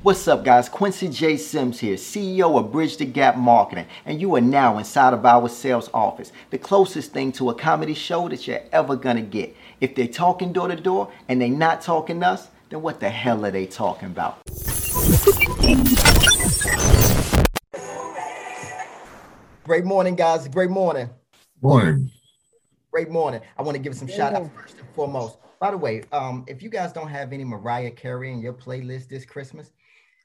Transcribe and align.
What's 0.00 0.26
up, 0.26 0.42
guys? 0.42 0.70
Quincy 0.70 1.08
J. 1.08 1.36
Sims 1.36 1.80
here, 1.80 1.96
CEO 1.96 2.58
of 2.58 2.72
Bridge 2.72 2.96
the 2.96 3.04
Gap 3.04 3.36
Marketing, 3.36 3.84
and 4.06 4.18
you 4.18 4.34
are 4.36 4.40
now 4.40 4.78
inside 4.78 5.12
of 5.12 5.26
our 5.26 5.50
sales 5.50 5.90
office, 5.92 6.32
the 6.48 6.56
closest 6.56 7.12
thing 7.12 7.30
to 7.32 7.50
a 7.50 7.54
comedy 7.54 7.92
show 7.92 8.26
that 8.30 8.46
you're 8.46 8.62
ever 8.72 8.96
gonna 8.96 9.20
get. 9.20 9.54
If 9.82 9.94
they're 9.94 10.08
talking 10.08 10.50
door 10.54 10.68
to 10.68 10.76
door 10.76 11.12
and 11.28 11.42
they're 11.42 11.50
not 11.50 11.82
talking 11.82 12.22
us, 12.22 12.48
then 12.70 12.80
what 12.80 13.00
the 13.00 13.10
hell 13.10 13.44
are 13.44 13.50
they 13.50 13.66
talking 13.66 14.06
about? 14.08 14.38
Great 19.64 19.84
morning, 19.84 20.14
guys. 20.14 20.48
Great 20.48 20.70
morning. 20.70 21.10
Morning. 21.60 22.10
Great 22.90 23.10
morning. 23.10 23.42
I 23.58 23.62
want 23.62 23.76
to 23.76 23.82
give 23.82 23.94
some 23.94 24.08
shout 24.08 24.32
outs 24.32 24.48
first 24.54 24.78
and 24.78 24.88
foremost. 24.94 25.36
By 25.60 25.72
the 25.72 25.76
way, 25.78 26.02
um, 26.12 26.44
if 26.46 26.62
you 26.62 26.68
guys 26.68 26.92
don't 26.92 27.08
have 27.08 27.32
any 27.32 27.44
Mariah 27.44 27.90
Carey 27.90 28.32
in 28.32 28.40
your 28.40 28.52
playlist 28.52 29.08
this 29.08 29.24
Christmas, 29.24 29.72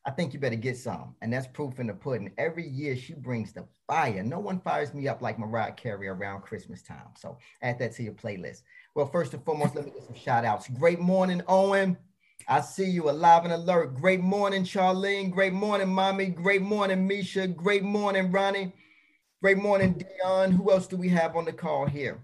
I 0.06 0.12
think 0.12 0.34
you 0.34 0.40
better 0.40 0.56
get 0.56 0.78
some. 0.78 1.16
And 1.22 1.32
that's 1.32 1.48
proof 1.48 1.80
in 1.80 1.88
the 1.88 1.94
pudding. 1.94 2.32
Every 2.38 2.68
year 2.68 2.96
she 2.96 3.14
brings 3.14 3.54
the 3.54 3.66
fire. 3.88 4.22
No 4.22 4.40
one 4.40 4.60
fires 4.60 4.94
me 4.94 5.08
up 5.08 5.22
like 5.22 5.40
Mariah 5.40 5.72
Carey 5.72 6.08
around 6.08 6.42
Christmas 6.42 6.84
time. 6.84 7.08
So 7.18 7.38
add 7.62 7.80
that 7.80 7.94
to 7.96 8.04
your 8.04 8.14
playlist. 8.14 8.64
Well, 8.96 9.08
first 9.08 9.34
and 9.34 9.44
foremost, 9.44 9.76
let 9.76 9.86
me 9.86 9.92
get 9.92 10.06
some 10.06 10.16
shout 10.16 10.46
outs. 10.46 10.68
Great 10.68 11.00
morning, 11.00 11.42
Owen. 11.48 11.98
I 12.48 12.62
see 12.62 12.90
you 12.90 13.10
alive 13.10 13.46
and 13.46 13.54
alert. 13.54 13.96
Great 13.96 14.20
morning, 14.20 14.64
Charlene. 14.64 15.32
Great 15.32 15.54
morning, 15.54 15.88
Mommy. 15.88 16.28
Great 16.28 16.62
morning, 16.62 17.08
Misha. 17.08 17.48
Great 17.48 17.84
morning, 17.84 18.32
Ronnie. 18.32 18.74
Great 19.42 19.58
morning, 19.58 19.94
Dion. 19.94 20.52
Who 20.52 20.70
else 20.70 20.86
do 20.88 20.98
we 20.98 21.10
have 21.10 21.36
on 21.38 21.46
the 21.46 21.54
call 21.54 21.86
here? 21.86 22.24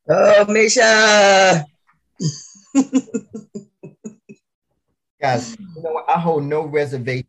Oh, 0.09 0.45
Misha. 0.47 1.65
Guys, 5.21 5.55
you 5.59 5.83
know 5.83 5.91
what? 5.91 6.09
I 6.09 6.19
hold 6.19 6.43
no 6.43 6.63
reservation 6.63 7.27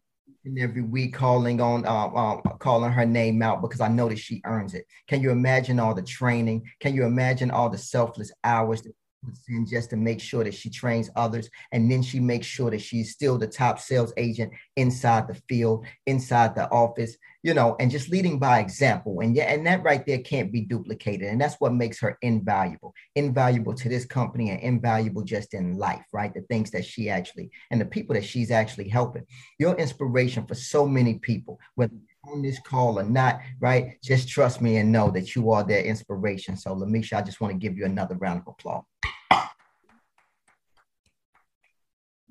every 0.59 0.83
week 0.83 1.15
calling 1.15 1.61
on 1.61 1.87
um, 1.87 2.17
um, 2.17 2.43
calling 2.59 2.93
her 2.93 3.07
name 3.07 3.43
out 3.43 3.63
because 3.63 3.81
I 3.81 3.89
know 3.89 4.09
that 4.09 4.19
she 4.19 4.41
earns 4.45 4.75
it. 4.75 4.87
Can 5.07 5.23
you 5.23 5.31
imagine 5.31 5.79
all 5.79 5.95
the 5.95 6.03
training? 6.03 6.69
Can 6.81 6.95
you 6.95 7.05
imagine 7.05 7.51
all 7.51 7.71
the 7.71 7.79
selfless 7.79 8.33
hours 8.45 8.83
that 8.83 8.95
puts 9.25 9.49
in 9.49 9.67
just 9.67 9.91
to 9.91 9.97
make 9.97 10.21
sure 10.21 10.45
that 10.45 10.55
she 10.55 10.71
trains 10.71 11.11
others 11.17 11.49
and 11.73 11.91
then 11.91 12.03
she 12.03 12.21
makes 12.21 12.47
sure 12.47 12.71
that 12.71 12.81
she's 12.81 13.13
still 13.13 13.39
the 13.39 13.47
top 13.47 13.79
sales 13.79 14.13
agent 14.17 14.53
inside 14.77 15.29
the 15.29 15.35
field 15.49 15.85
inside 16.07 16.55
the 16.55 16.69
office 16.71 17.17
you 17.43 17.55
know 17.55 17.77
and 17.81 17.91
just 17.91 18.11
leading 18.11 18.39
by 18.39 18.61
example. 18.61 19.21
And 19.21 19.35
yeah 19.35 19.53
and 19.53 19.67
that 19.67 19.83
right 19.83 20.05
there 20.07 20.19
can't 20.19 20.53
be 20.53 20.63
duplicated 20.63 21.29
and 21.29 21.41
that's 21.41 21.57
what 21.57 21.75
makes 21.75 22.01
her 22.01 22.19
invaluable 22.23 22.95
invaluable 23.17 23.75
to 23.75 23.89
this 23.89 24.05
company 24.05 24.51
and 24.51 24.61
invaluable 24.61 25.23
just 25.23 25.55
in 25.55 25.77
life 25.77 26.05
right? 26.13 26.33
The 26.33 26.43
things 26.43 26.71
that 26.71 26.85
she 26.85 27.11
actually 27.11 27.51
and 27.71 27.81
the 27.81 27.87
people 27.87 28.15
that 28.15 28.25
she's 28.25 28.51
actually 28.51 28.89
helping. 28.89 29.27
Your 29.59 29.75
inspiration 29.75 30.47
for 30.47 30.55
so 30.55 30.87
many 30.87 31.19
people 31.19 31.59
whether 31.75 31.95
on 32.31 32.41
this 32.41 32.61
call 32.61 33.01
or 33.01 33.03
not, 33.03 33.41
right? 33.59 34.01
Just 34.03 34.29
trust 34.29 34.61
me 34.61 34.77
and 34.77 34.93
know 34.93 35.11
that 35.11 35.35
you 35.35 35.51
are 35.51 35.65
their 35.65 35.83
inspiration. 35.83 36.57
So, 36.57 36.75
Lamisha, 36.75 37.15
I 37.15 37.23
just 37.23 37.41
want 37.41 37.53
to 37.53 37.59
give 37.59 37.77
you 37.77 37.85
another 37.85 38.15
round 38.17 38.41
of 38.41 38.47
applause. 38.47 38.85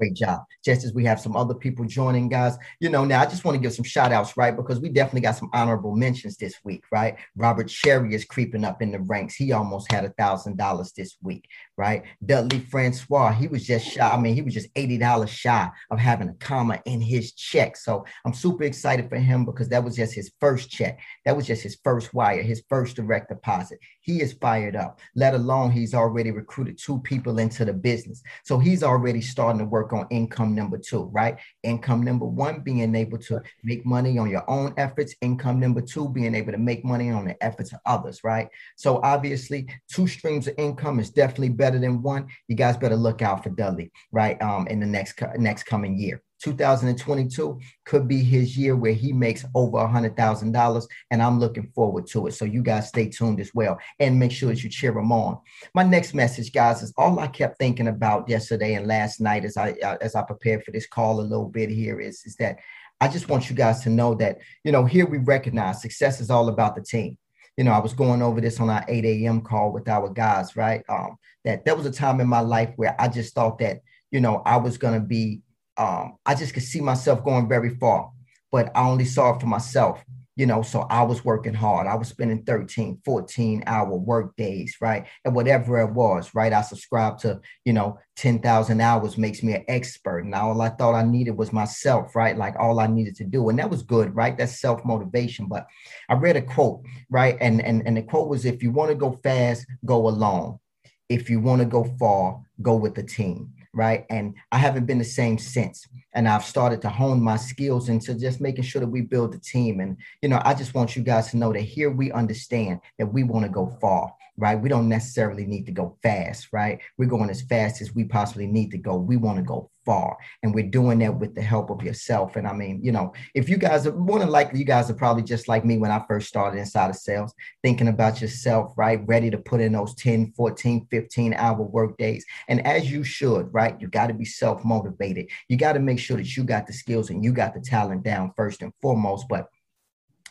Great 0.01 0.15
job. 0.15 0.45
Just 0.65 0.83
as 0.83 0.95
we 0.95 1.05
have 1.05 1.19
some 1.19 1.35
other 1.35 1.53
people 1.53 1.85
joining, 1.85 2.27
guys. 2.27 2.57
You 2.79 2.89
know, 2.89 3.05
now 3.05 3.21
I 3.21 3.27
just 3.27 3.45
want 3.45 3.55
to 3.55 3.61
give 3.61 3.71
some 3.71 3.85
shout 3.85 4.11
outs, 4.11 4.35
right? 4.35 4.55
Because 4.55 4.79
we 4.79 4.89
definitely 4.89 5.21
got 5.21 5.35
some 5.35 5.51
honorable 5.53 5.95
mentions 5.95 6.37
this 6.37 6.55
week, 6.63 6.83
right? 6.91 7.17
Robert 7.35 7.69
Sherry 7.69 8.15
is 8.15 8.25
creeping 8.25 8.65
up 8.65 8.81
in 8.81 8.91
the 8.91 8.99
ranks. 8.99 9.35
He 9.35 9.51
almost 9.51 9.91
had 9.91 10.03
a 10.03 10.09
thousand 10.09 10.57
dollars 10.57 10.91
this 10.93 11.17
week, 11.21 11.47
right? 11.77 12.01
Dudley 12.25 12.61
Francois, 12.61 13.31
he 13.31 13.47
was 13.47 13.63
just 13.63 13.85
shy. 13.91 14.09
I 14.09 14.19
mean, 14.19 14.33
he 14.33 14.41
was 14.41 14.55
just 14.55 14.73
$80 14.73 15.27
shy 15.27 15.69
of 15.91 15.99
having 15.99 16.29
a 16.29 16.33
comma 16.33 16.81
in 16.87 16.99
his 16.99 17.33
check. 17.33 17.77
So 17.77 18.03
I'm 18.25 18.33
super 18.33 18.63
excited 18.63 19.07
for 19.07 19.17
him 19.17 19.45
because 19.45 19.69
that 19.69 19.83
was 19.83 19.95
just 19.95 20.15
his 20.15 20.31
first 20.39 20.71
check. 20.71 20.99
That 21.25 21.37
was 21.37 21.45
just 21.45 21.61
his 21.61 21.77
first 21.83 22.11
wire, 22.11 22.41
his 22.41 22.63
first 22.69 22.95
direct 22.95 23.29
deposit. 23.29 23.77
He 23.99 24.19
is 24.19 24.33
fired 24.33 24.75
up, 24.75 24.99
let 25.15 25.35
alone 25.35 25.69
he's 25.69 25.93
already 25.93 26.31
recruited 26.31 26.79
two 26.79 26.99
people 27.01 27.37
into 27.37 27.65
the 27.65 27.73
business. 27.73 28.23
So 28.43 28.57
he's 28.57 28.81
already 28.81 29.21
starting 29.21 29.59
to 29.59 29.65
work 29.65 29.90
on 29.93 30.07
income 30.09 30.55
number 30.55 30.77
two, 30.77 31.03
right? 31.11 31.37
Income 31.63 32.03
number 32.03 32.25
one, 32.25 32.61
being 32.61 32.95
able 32.95 33.17
to 33.19 33.41
make 33.63 33.85
money 33.85 34.17
on 34.17 34.29
your 34.29 34.49
own 34.49 34.73
efforts. 34.77 35.15
Income 35.21 35.59
number 35.59 35.81
two, 35.81 36.09
being 36.09 36.35
able 36.35 36.51
to 36.51 36.57
make 36.57 36.83
money 36.83 37.09
on 37.09 37.25
the 37.25 37.41
efforts 37.43 37.73
of 37.73 37.79
others, 37.85 38.23
right? 38.23 38.49
So 38.75 38.99
obviously, 39.03 39.67
two 39.89 40.07
streams 40.07 40.47
of 40.47 40.55
income 40.57 40.99
is 40.99 41.09
definitely 41.09 41.49
better 41.49 41.79
than 41.79 42.01
one. 42.01 42.27
You 42.47 42.55
guys 42.55 42.77
better 42.77 42.95
look 42.95 43.21
out 43.21 43.43
for 43.43 43.49
Dudley, 43.49 43.91
right? 44.11 44.41
Um, 44.41 44.67
in 44.67 44.79
the 44.79 44.85
next 44.85 45.21
next 45.37 45.63
coming 45.63 45.97
year. 45.97 46.21
2022 46.41 47.59
could 47.85 48.07
be 48.07 48.23
his 48.23 48.57
year 48.57 48.75
where 48.75 48.93
he 48.93 49.13
makes 49.13 49.45
over 49.55 49.77
a 49.77 49.87
hundred 49.87 50.17
thousand 50.17 50.51
dollars, 50.51 50.87
and 51.11 51.21
I'm 51.21 51.39
looking 51.39 51.71
forward 51.73 52.07
to 52.07 52.27
it. 52.27 52.33
So 52.33 52.45
you 52.45 52.63
guys 52.63 52.87
stay 52.87 53.09
tuned 53.09 53.39
as 53.39 53.51
well, 53.53 53.77
and 53.99 54.19
make 54.19 54.31
sure 54.31 54.49
that 54.49 54.63
you 54.63 54.69
cheer 54.69 54.97
him 54.97 55.11
on. 55.11 55.39
My 55.73 55.83
next 55.83 56.13
message, 56.13 56.51
guys, 56.51 56.81
is 56.81 56.93
all 56.97 57.19
I 57.19 57.27
kept 57.27 57.57
thinking 57.59 57.87
about 57.87 58.27
yesterday 58.27 58.73
and 58.73 58.87
last 58.87 59.21
night 59.21 59.45
as 59.45 59.57
I 59.57 59.71
uh, 59.83 59.97
as 60.01 60.15
I 60.15 60.23
prepared 60.23 60.63
for 60.63 60.71
this 60.71 60.87
call 60.87 61.19
a 61.19 61.21
little 61.21 61.49
bit 61.49 61.69
here 61.69 61.99
is 61.99 62.23
is 62.25 62.35
that 62.37 62.59
I 62.99 63.07
just 63.07 63.29
want 63.29 63.49
you 63.49 63.55
guys 63.55 63.81
to 63.83 63.89
know 63.89 64.13
that 64.15 64.39
you 64.63 64.71
know 64.71 64.85
here 64.85 65.05
we 65.05 65.17
recognize 65.17 65.81
success 65.81 66.21
is 66.21 66.29
all 66.29 66.49
about 66.49 66.75
the 66.75 66.81
team. 66.81 67.17
You 67.57 67.65
know, 67.65 67.73
I 67.73 67.79
was 67.79 67.93
going 67.93 68.21
over 68.21 68.39
this 68.39 68.59
on 68.59 68.69
our 68.69 68.85
8 68.87 69.03
a.m. 69.03 69.41
call 69.41 69.73
with 69.73 69.87
our 69.89 70.09
guys, 70.09 70.55
right? 70.55 70.83
Um, 70.87 71.17
that 71.43 71.65
there 71.65 71.75
was 71.75 71.85
a 71.85 71.91
time 71.91 72.21
in 72.21 72.27
my 72.27 72.39
life 72.39 72.71
where 72.77 72.95
I 72.99 73.07
just 73.07 73.35
thought 73.35 73.59
that 73.59 73.81
you 74.11 74.19
know 74.21 74.41
I 74.45 74.57
was 74.57 74.77
gonna 74.77 74.99
be 74.99 75.41
um, 75.77 76.17
I 76.25 76.35
just 76.35 76.53
could 76.53 76.63
see 76.63 76.81
myself 76.81 77.23
going 77.23 77.47
very 77.47 77.75
far, 77.75 78.11
but 78.51 78.71
I 78.75 78.87
only 78.87 79.05
saw 79.05 79.35
it 79.35 79.39
for 79.39 79.47
myself, 79.47 80.03
you 80.35 80.45
know. 80.45 80.61
So 80.61 80.81
I 80.81 81.03
was 81.03 81.23
working 81.23 81.53
hard. 81.53 81.87
I 81.87 81.95
was 81.95 82.09
spending 82.09 82.43
13, 82.43 83.01
14 83.05 83.63
hour 83.65 83.95
work 83.95 84.35
days, 84.35 84.75
right? 84.81 85.07
And 85.23 85.33
whatever 85.33 85.79
it 85.79 85.91
was, 85.91 86.35
right? 86.35 86.51
I 86.51 86.61
subscribed 86.61 87.19
to, 87.21 87.39
you 87.63 87.73
know, 87.73 87.97
10,000 88.17 88.81
hours 88.81 89.17
makes 89.17 89.41
me 89.41 89.53
an 89.53 89.63
expert. 89.67 90.19
And 90.19 90.35
all 90.35 90.61
I 90.61 90.69
thought 90.69 90.93
I 90.93 91.03
needed 91.03 91.37
was 91.37 91.53
myself, 91.53 92.15
right? 92.15 92.37
Like 92.37 92.55
all 92.59 92.79
I 92.79 92.87
needed 92.87 93.15
to 93.17 93.23
do. 93.23 93.47
And 93.49 93.57
that 93.59 93.69
was 93.69 93.83
good, 93.83 94.13
right? 94.13 94.37
That's 94.37 94.59
self 94.59 94.83
motivation. 94.83 95.47
But 95.47 95.67
I 96.09 96.15
read 96.15 96.35
a 96.35 96.41
quote, 96.41 96.83
right? 97.09 97.37
And, 97.39 97.61
and, 97.61 97.81
and 97.85 97.95
the 97.95 98.03
quote 98.03 98.27
was 98.27 98.45
if 98.45 98.61
you 98.61 98.71
want 98.71 98.89
to 98.89 98.95
go 98.95 99.19
fast, 99.23 99.65
go 99.85 100.07
alone. 100.09 100.59
If 101.07 101.29
you 101.29 101.39
want 101.39 101.59
to 101.61 101.65
go 101.65 101.83
far, 101.99 102.41
go 102.61 102.75
with 102.75 102.95
the 102.95 103.03
team 103.03 103.53
right? 103.73 104.05
And 104.09 104.35
I 104.51 104.57
haven't 104.57 104.85
been 104.85 104.97
the 104.97 105.03
same 105.03 105.37
since. 105.37 105.87
And 106.13 106.27
I've 106.27 106.43
started 106.43 106.81
to 106.81 106.89
hone 106.89 107.21
my 107.21 107.37
skills 107.37 107.89
into 107.89 108.13
just 108.15 108.41
making 108.41 108.63
sure 108.63 108.81
that 108.81 108.87
we 108.87 109.01
build 109.01 109.33
a 109.33 109.39
team. 109.39 109.79
And, 109.79 109.97
you 110.21 110.29
know, 110.29 110.41
I 110.43 110.53
just 110.53 110.73
want 110.73 110.95
you 110.95 111.03
guys 111.03 111.31
to 111.31 111.37
know 111.37 111.53
that 111.53 111.61
here 111.61 111.89
we 111.89 112.11
understand 112.11 112.81
that 112.99 113.07
we 113.07 113.23
want 113.23 113.45
to 113.45 113.51
go 113.51 113.67
far 113.79 114.13
right? 114.41 114.59
We 114.59 114.69
don't 114.69 114.89
necessarily 114.89 115.45
need 115.45 115.67
to 115.67 115.71
go 115.71 115.99
fast, 116.01 116.47
right? 116.51 116.81
We're 116.97 117.05
going 117.05 117.29
as 117.29 117.43
fast 117.43 117.79
as 117.79 117.93
we 117.93 118.05
possibly 118.05 118.47
need 118.47 118.71
to 118.71 118.77
go. 118.79 118.97
We 118.97 119.15
want 119.15 119.37
to 119.37 119.43
go 119.43 119.69
far. 119.85 120.17
And 120.41 120.53
we're 120.53 120.67
doing 120.67 120.97
that 120.99 121.19
with 121.19 121.35
the 121.35 121.43
help 121.43 121.69
of 121.69 121.83
yourself. 121.83 122.35
And 122.35 122.47
I 122.47 122.53
mean, 122.53 122.83
you 122.83 122.91
know, 122.91 123.13
if 123.35 123.47
you 123.47 123.57
guys 123.57 123.85
are 123.85 123.95
more 123.95 124.17
than 124.17 124.29
likely, 124.29 124.57
you 124.57 124.65
guys 124.65 124.89
are 124.89 124.95
probably 124.95 125.21
just 125.21 125.47
like 125.47 125.63
me 125.63 125.77
when 125.77 125.91
I 125.91 126.03
first 126.07 126.27
started 126.27 126.57
inside 126.57 126.89
of 126.89 126.95
sales, 126.95 127.35
thinking 127.61 127.87
about 127.87 128.19
yourself, 128.19 128.73
right? 128.75 128.99
Ready 129.05 129.29
to 129.29 129.37
put 129.37 129.61
in 129.61 129.73
those 129.73 129.93
10, 129.93 130.33
14, 130.35 130.87
15 130.89 131.33
hour 131.35 131.61
work 131.61 131.95
days. 131.99 132.25
And 132.47 132.65
as 132.65 132.91
you 132.91 133.03
should, 133.03 133.47
right? 133.53 133.79
You 133.79 133.89
got 133.89 134.07
to 134.07 134.15
be 134.15 134.25
self 134.25 134.65
motivated. 134.65 135.27
You 135.49 135.57
got 135.57 135.73
to 135.73 135.79
make 135.79 135.99
sure 135.99 136.17
that 136.17 136.35
you 136.35 136.43
got 136.43 136.65
the 136.65 136.73
skills 136.73 137.11
and 137.11 137.23
you 137.23 137.31
got 137.31 137.53
the 137.53 137.61
talent 137.61 138.01
down 138.01 138.33
first 138.35 138.63
and 138.63 138.73
foremost. 138.81 139.27
But 139.29 139.49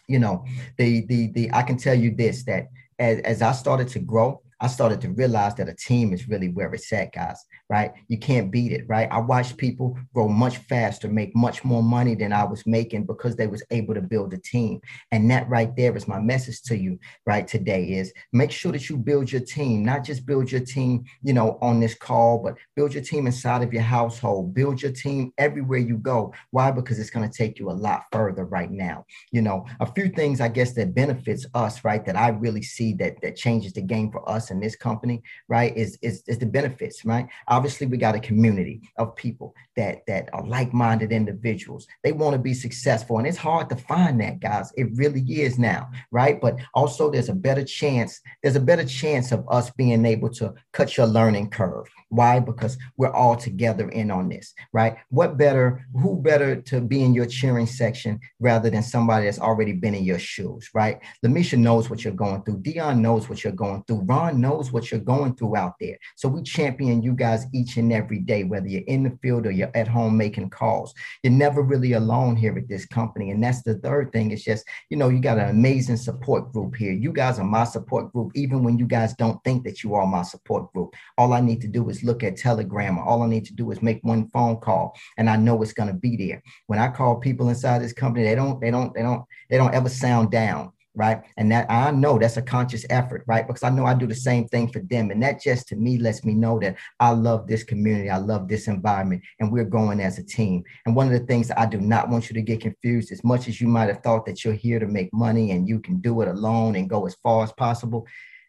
you 0.08 0.18
know, 0.18 0.44
the 0.76 1.06
the 1.06 1.28
the 1.28 1.50
I 1.52 1.62
can 1.62 1.76
tell 1.76 1.94
you 1.94 2.12
this 2.12 2.42
that 2.44 2.66
as, 3.00 3.18
as 3.20 3.42
I 3.42 3.52
started 3.52 3.88
to 3.88 3.98
grow, 3.98 4.42
I 4.60 4.66
started 4.66 5.00
to 5.02 5.10
realize 5.10 5.54
that 5.54 5.68
a 5.68 5.74
team 5.74 6.12
is 6.12 6.28
really 6.28 6.48
where 6.48 6.72
it's 6.74 6.92
at, 6.92 7.14
guys, 7.14 7.42
right? 7.70 7.92
You 8.08 8.18
can't 8.18 8.50
beat 8.50 8.72
it, 8.72 8.84
right? 8.88 9.08
I 9.10 9.18
watched 9.18 9.56
people 9.56 9.98
grow 10.12 10.28
much 10.28 10.58
faster, 10.58 11.08
make 11.08 11.34
much 11.34 11.64
more 11.64 11.82
money 11.82 12.14
than 12.14 12.32
I 12.32 12.44
was 12.44 12.66
making 12.66 13.06
because 13.06 13.36
they 13.36 13.46
was 13.46 13.62
able 13.70 13.94
to 13.94 14.02
build 14.02 14.34
a 14.34 14.38
team. 14.38 14.80
And 15.12 15.30
that 15.30 15.48
right 15.48 15.74
there 15.76 15.96
is 15.96 16.06
my 16.06 16.20
message 16.20 16.62
to 16.64 16.76
you, 16.76 16.98
right, 17.26 17.48
today 17.48 17.84
is 17.92 18.12
make 18.32 18.50
sure 18.50 18.72
that 18.72 18.90
you 18.90 18.98
build 18.98 19.32
your 19.32 19.40
team, 19.40 19.82
not 19.82 20.04
just 20.04 20.26
build 20.26 20.52
your 20.52 20.60
team, 20.60 21.04
you 21.22 21.32
know, 21.32 21.58
on 21.62 21.80
this 21.80 21.94
call, 21.94 22.38
but 22.38 22.56
build 22.76 22.92
your 22.92 23.02
team 23.02 23.26
inside 23.26 23.62
of 23.62 23.72
your 23.72 23.82
household, 23.82 24.52
build 24.52 24.82
your 24.82 24.92
team 24.92 25.32
everywhere 25.38 25.78
you 25.78 25.96
go. 25.96 26.34
Why? 26.50 26.70
Because 26.70 26.98
it's 26.98 27.10
going 27.10 27.28
to 27.28 27.36
take 27.36 27.58
you 27.58 27.70
a 27.70 27.72
lot 27.72 28.04
further 28.12 28.44
right 28.44 28.70
now. 28.70 29.06
You 29.32 29.40
know, 29.40 29.64
a 29.80 29.86
few 29.86 30.10
things 30.10 30.40
I 30.40 30.48
guess 30.48 30.74
that 30.74 30.94
benefits 30.94 31.46
us, 31.54 31.82
right, 31.82 32.04
that 32.04 32.16
I 32.16 32.28
really 32.28 32.62
see 32.62 32.92
that 32.94 33.22
that 33.22 33.36
changes 33.36 33.72
the 33.72 33.82
game 33.82 34.12
for 34.12 34.28
us 34.28 34.49
in 34.50 34.60
this 34.60 34.76
company, 34.76 35.22
right, 35.48 35.76
is, 35.76 35.98
is, 36.02 36.22
is 36.26 36.38
the 36.38 36.46
benefits, 36.46 37.04
right? 37.04 37.28
Obviously, 37.48 37.86
we 37.86 37.96
got 37.96 38.14
a 38.14 38.20
community 38.20 38.82
of 38.96 39.16
people 39.16 39.54
that, 39.76 40.06
that 40.06 40.28
are 40.32 40.46
like-minded 40.46 41.12
individuals. 41.12 41.86
They 42.02 42.12
want 42.12 42.34
to 42.34 42.38
be 42.38 42.54
successful. 42.54 43.18
And 43.18 43.26
it's 43.26 43.36
hard 43.36 43.68
to 43.70 43.76
find 43.76 44.20
that, 44.20 44.40
guys. 44.40 44.72
It 44.76 44.88
really 44.94 45.22
is 45.22 45.58
now, 45.58 45.90
right? 46.10 46.40
But 46.40 46.58
also 46.74 47.10
there's 47.10 47.28
a 47.28 47.34
better 47.34 47.64
chance, 47.64 48.20
there's 48.42 48.56
a 48.56 48.60
better 48.60 48.84
chance 48.84 49.32
of 49.32 49.44
us 49.48 49.70
being 49.70 50.04
able 50.04 50.30
to 50.30 50.54
cut 50.72 50.96
your 50.96 51.06
learning 51.06 51.50
curve. 51.50 51.86
Why? 52.08 52.40
Because 52.40 52.76
we're 52.96 53.12
all 53.12 53.36
together 53.36 53.88
in 53.90 54.10
on 54.10 54.28
this, 54.28 54.52
right? 54.72 54.96
What 55.10 55.36
better, 55.36 55.86
who 55.94 56.20
better 56.20 56.60
to 56.62 56.80
be 56.80 57.04
in 57.04 57.14
your 57.14 57.26
cheering 57.26 57.66
section 57.66 58.18
rather 58.40 58.68
than 58.70 58.82
somebody 58.82 59.26
that's 59.26 59.38
already 59.38 59.72
been 59.72 59.94
in 59.94 60.04
your 60.04 60.18
shoes, 60.18 60.70
right? 60.74 60.98
Lamisha 61.24 61.58
knows 61.58 61.88
what 61.88 62.02
you're 62.02 62.12
going 62.12 62.42
through. 62.42 62.58
Dion 62.62 63.00
knows 63.00 63.28
what 63.28 63.44
you're 63.44 63.52
going 63.52 63.84
through. 63.86 64.00
Ron 64.02 64.39
knows 64.40 64.72
what 64.72 64.90
you're 64.90 65.00
going 65.00 65.34
through 65.34 65.56
out 65.56 65.74
there. 65.80 65.98
So 66.16 66.28
we 66.28 66.42
champion 66.42 67.02
you 67.02 67.12
guys 67.12 67.46
each 67.52 67.76
and 67.76 67.92
every 67.92 68.18
day, 68.18 68.44
whether 68.44 68.66
you're 68.66 68.82
in 68.86 69.02
the 69.02 69.18
field 69.22 69.46
or 69.46 69.50
you're 69.50 69.70
at 69.74 69.88
home 69.88 70.16
making 70.16 70.50
calls. 70.50 70.94
You're 71.22 71.32
never 71.32 71.62
really 71.62 71.92
alone 71.92 72.36
here 72.36 72.56
at 72.56 72.68
this 72.68 72.86
company. 72.86 73.30
And 73.30 73.42
that's 73.42 73.62
the 73.62 73.74
third 73.78 74.12
thing. 74.12 74.30
It's 74.30 74.44
just, 74.44 74.64
you 74.88 74.96
know, 74.96 75.08
you 75.08 75.20
got 75.20 75.38
an 75.38 75.50
amazing 75.50 75.96
support 75.96 76.52
group 76.52 76.76
here. 76.76 76.92
You 76.92 77.12
guys 77.12 77.38
are 77.38 77.44
my 77.44 77.64
support 77.64 78.12
group, 78.12 78.32
even 78.34 78.62
when 78.64 78.78
you 78.78 78.86
guys 78.86 79.14
don't 79.14 79.42
think 79.44 79.64
that 79.64 79.82
you 79.82 79.94
are 79.94 80.06
my 80.06 80.22
support 80.22 80.72
group. 80.72 80.94
All 81.18 81.32
I 81.32 81.40
need 81.40 81.60
to 81.62 81.68
do 81.68 81.88
is 81.88 82.02
look 82.02 82.22
at 82.22 82.36
Telegram. 82.36 82.98
All 82.98 83.22
I 83.22 83.26
need 83.26 83.44
to 83.46 83.54
do 83.54 83.70
is 83.70 83.82
make 83.82 84.00
one 84.02 84.28
phone 84.28 84.56
call 84.56 84.96
and 85.16 85.28
I 85.28 85.36
know 85.36 85.62
it's 85.62 85.72
going 85.72 85.88
to 85.88 85.94
be 85.94 86.16
there. 86.16 86.42
When 86.66 86.78
I 86.78 86.88
call 86.88 87.16
people 87.16 87.48
inside 87.48 87.82
this 87.82 87.92
company, 87.92 88.24
they 88.24 88.34
don't, 88.34 88.60
they 88.60 88.70
don't, 88.70 88.94
they 88.94 89.02
don't, 89.02 89.24
they 89.48 89.56
don't 89.56 89.74
ever 89.74 89.88
sound 89.88 90.30
down 90.30 90.72
right? 90.94 91.22
And 91.36 91.50
that 91.52 91.70
I 91.70 91.90
know 91.90 92.18
that's 92.18 92.36
a 92.36 92.42
conscious 92.42 92.84
effort, 92.90 93.24
right? 93.26 93.46
Because 93.46 93.62
I 93.62 93.70
know 93.70 93.86
I 93.86 93.94
do 93.94 94.06
the 94.06 94.14
same 94.14 94.46
thing 94.48 94.68
for 94.68 94.80
them. 94.80 95.10
And 95.10 95.22
that 95.22 95.40
just 95.40 95.68
to 95.68 95.76
me 95.76 95.98
lets 95.98 96.24
me 96.24 96.34
know 96.34 96.58
that 96.60 96.76
I 96.98 97.10
love 97.10 97.46
this 97.46 97.62
community, 97.62 98.10
I 98.10 98.18
love 98.18 98.48
this 98.48 98.66
environment, 98.66 99.22
and 99.38 99.52
we're 99.52 99.64
going 99.64 100.00
as 100.00 100.18
a 100.18 100.24
team. 100.24 100.64
And 100.86 100.96
one 100.96 101.06
of 101.06 101.12
the 101.12 101.26
things 101.26 101.50
I 101.50 101.66
do 101.66 101.80
not 101.80 102.08
want 102.08 102.28
you 102.28 102.34
to 102.34 102.42
get 102.42 102.60
confused, 102.60 103.12
as 103.12 103.22
much 103.24 103.48
as 103.48 103.60
you 103.60 103.68
might 103.68 103.88
have 103.88 104.02
thought 104.02 104.26
that 104.26 104.44
you're 104.44 104.54
here 104.54 104.78
to 104.78 104.86
make 104.86 105.12
money 105.12 105.52
and 105.52 105.68
you 105.68 105.78
can 105.78 106.00
do 106.00 106.20
it 106.22 106.28
alone 106.28 106.76
and 106.76 106.90
go 106.90 107.06
as 107.06 107.14
far 107.22 107.44
as 107.44 107.52
possible. 107.52 108.06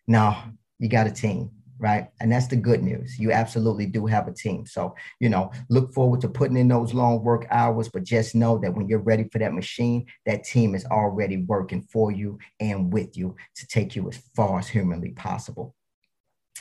Now 0.08 0.52
you 0.80 0.90
got 0.90 1.08
a 1.08 1.12
team 1.12 1.52
right? 1.82 2.08
And 2.22 2.32
that's 2.32 2.48
the 2.48 2.56
good 2.56 2.84
news. 2.84 3.18
You 3.18 3.32
absolutely 3.32 3.88
do 3.88 4.06
have 4.06 4.28
a 4.28 4.34
team. 4.34 4.66
So, 4.68 4.96
you 5.20 5.30
know, 5.30 5.52
look 5.70 5.94
forward 5.94 6.22
to 6.22 6.30
putting 6.30 6.56
in 6.56 6.68
those 6.68 6.94
long 6.94 7.24
work 7.24 7.48
hours, 7.50 7.90
but 7.90 8.04
just 8.04 8.36
know 8.36 8.60
that 8.60 8.74
when 8.74 8.88
you're 8.88 9.00
ready 9.00 9.28
for 9.32 9.40
that 9.40 9.54
machine, 9.54 10.06
that 10.28 10.44
team 10.44 10.76
is 10.76 10.86
already 10.86 11.38
working 11.38 11.82
for 11.82 12.12
you 12.12 12.38
and 12.60 12.94
with 12.94 13.18
you 13.18 13.36
to 13.56 13.68
take 13.68 13.96
you 13.96 14.08
as 14.08 14.18
far 14.36 14.60
as 14.60 14.70
humanly 14.70 15.10
possible 15.10 15.76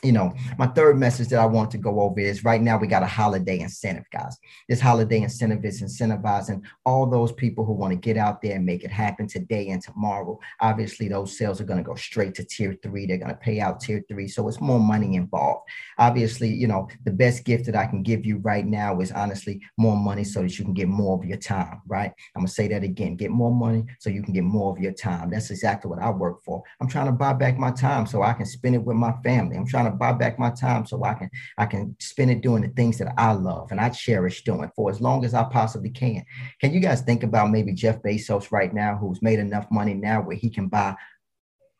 you 0.02 0.12
know, 0.12 0.32
my 0.58 0.67
third 0.67 0.99
message 0.99 1.29
that 1.29 1.41
I 1.41 1.47
want 1.47 1.70
to 1.73 1.79
go 1.79 2.00
over 2.00 2.20
is 2.20 2.44
right 2.44 2.61
now 2.61 2.79
we 2.79 2.87
got 2.87 3.02
a 3.02 3.06
holiday 3.06 3.61
incentive, 3.61 4.05
guys. 4.12 4.37
This 4.69 4.81
holiday 4.81 5.23
incentive 5.23 5.64
is 5.64 5.82
incentivizing 5.82 6.62
all 6.85 7.06
those 7.06 7.32
people 7.32 7.64
who 7.64 7.73
want 7.73 7.93
to 7.93 7.97
get 7.97 8.17
out 8.17 8.43
there 8.43 8.56
and 8.56 8.64
make 8.64 8.85
it 8.85 8.91
happen 8.91 9.26
today 9.26 9.69
and 9.69 9.82
tomorrow. 9.82 10.38
Obviously, 10.61 11.08
those 11.08 11.37
sales 11.37 11.61
are 11.61 11.64
going 11.64 11.79
to 11.79 11.85
go 11.85 11.94
straight 11.94 12.35
to 12.35 12.44
tier 12.44 12.76
three. 12.82 13.06
They're 13.06 13.19
going 13.19 13.31
to 13.31 13.37
pay 13.37 13.61
out 13.61 13.81
tier 13.81 14.02
three. 14.08 14.29
So 14.29 14.49
it's 14.49 14.61
more 14.61 14.81
money 14.81 15.17
involved. 15.17 15.69
Obviously, 15.99 16.49
you 16.49 16.67
know, 16.67 16.88
the 17.05 17.11
best 17.11 17.44
gift 17.44 17.67
that 17.67 17.76
I 17.76 17.87
can 17.87 18.02
give 18.02 18.25
you 18.25 18.38
right 18.38 18.67
now 18.67 19.00
is 19.00 19.12
honestly 19.12 19.61
more 19.76 19.97
money 19.97 20.25
so 20.25 20.43
that 20.43 20.58
you 20.58 20.64
can 20.64 20.75
get 20.75 20.88
more 20.88 21.19
of 21.19 21.25
your 21.25 21.38
time, 21.38 21.82
right? 21.87 22.12
I'm 22.35 22.43
going 22.43 22.47
to 22.47 22.52
say 22.52 22.69
that 22.69 22.82
again 22.82 23.17
get 23.17 23.31
more 23.31 23.55
money 23.55 23.85
so 23.99 24.08
you 24.08 24.23
can 24.23 24.32
get 24.32 24.44
more 24.44 24.73
of 24.73 24.79
your 24.79 24.93
time. 24.93 25.31
That's 25.31 25.50
exactly 25.50 25.91
what 25.91 26.00
I 26.00 26.11
work 26.11 26.43
for. 26.43 26.62
I'm 26.81 26.88
trying 26.88 27.06
to 27.06 27.12
buy 27.12 27.32
back 27.32 27.58
my 27.58 27.70
time 27.70 28.06
so 28.06 28.23
I 28.23 28.32
can 28.32 28.47
spend 28.47 28.75
it 28.75 28.82
with 28.82 28.97
my 28.97 29.12
family. 29.23 29.56
I'm 29.56 29.67
trying 29.67 29.90
to 29.91 29.97
buy 29.97 30.13
back 30.13 30.39
my 30.39 30.51
time 30.51 30.87
so 30.87 31.03
I 31.05 31.15
can 31.15 31.31
I 31.59 31.67
can 31.67 31.97
spend 31.99 32.31
it 32.31 32.41
doing 32.41 32.63
the 32.63 32.69
things 32.69 32.99
that 32.99 33.13
I 33.17 33.33
love 33.33 33.71
and 33.71 33.81
I 33.81 33.91
cherish 33.91 34.43
doing 34.45 34.71
for 34.75 34.91
as 34.91 35.01
long 35.01 35.25
as 35.25 35.35
I 35.35 35.45
possibly 35.45 35.91
can. 35.91 36.25
Can 36.61 36.73
you 36.73 36.81
guys 36.81 37.03
think 37.03 37.23
about 37.23 37.51
maybe 37.51 37.73
Jeff 37.73 38.03
Bezos 38.03 38.51
right 38.51 38.73
now, 38.73 38.97
who's 38.97 39.23
made 39.23 39.39
enough 39.39 39.67
money 39.71 39.95
now 39.95 40.23
where 40.23 40.37
he 40.37 40.51
can 40.51 40.69
buy 40.69 40.95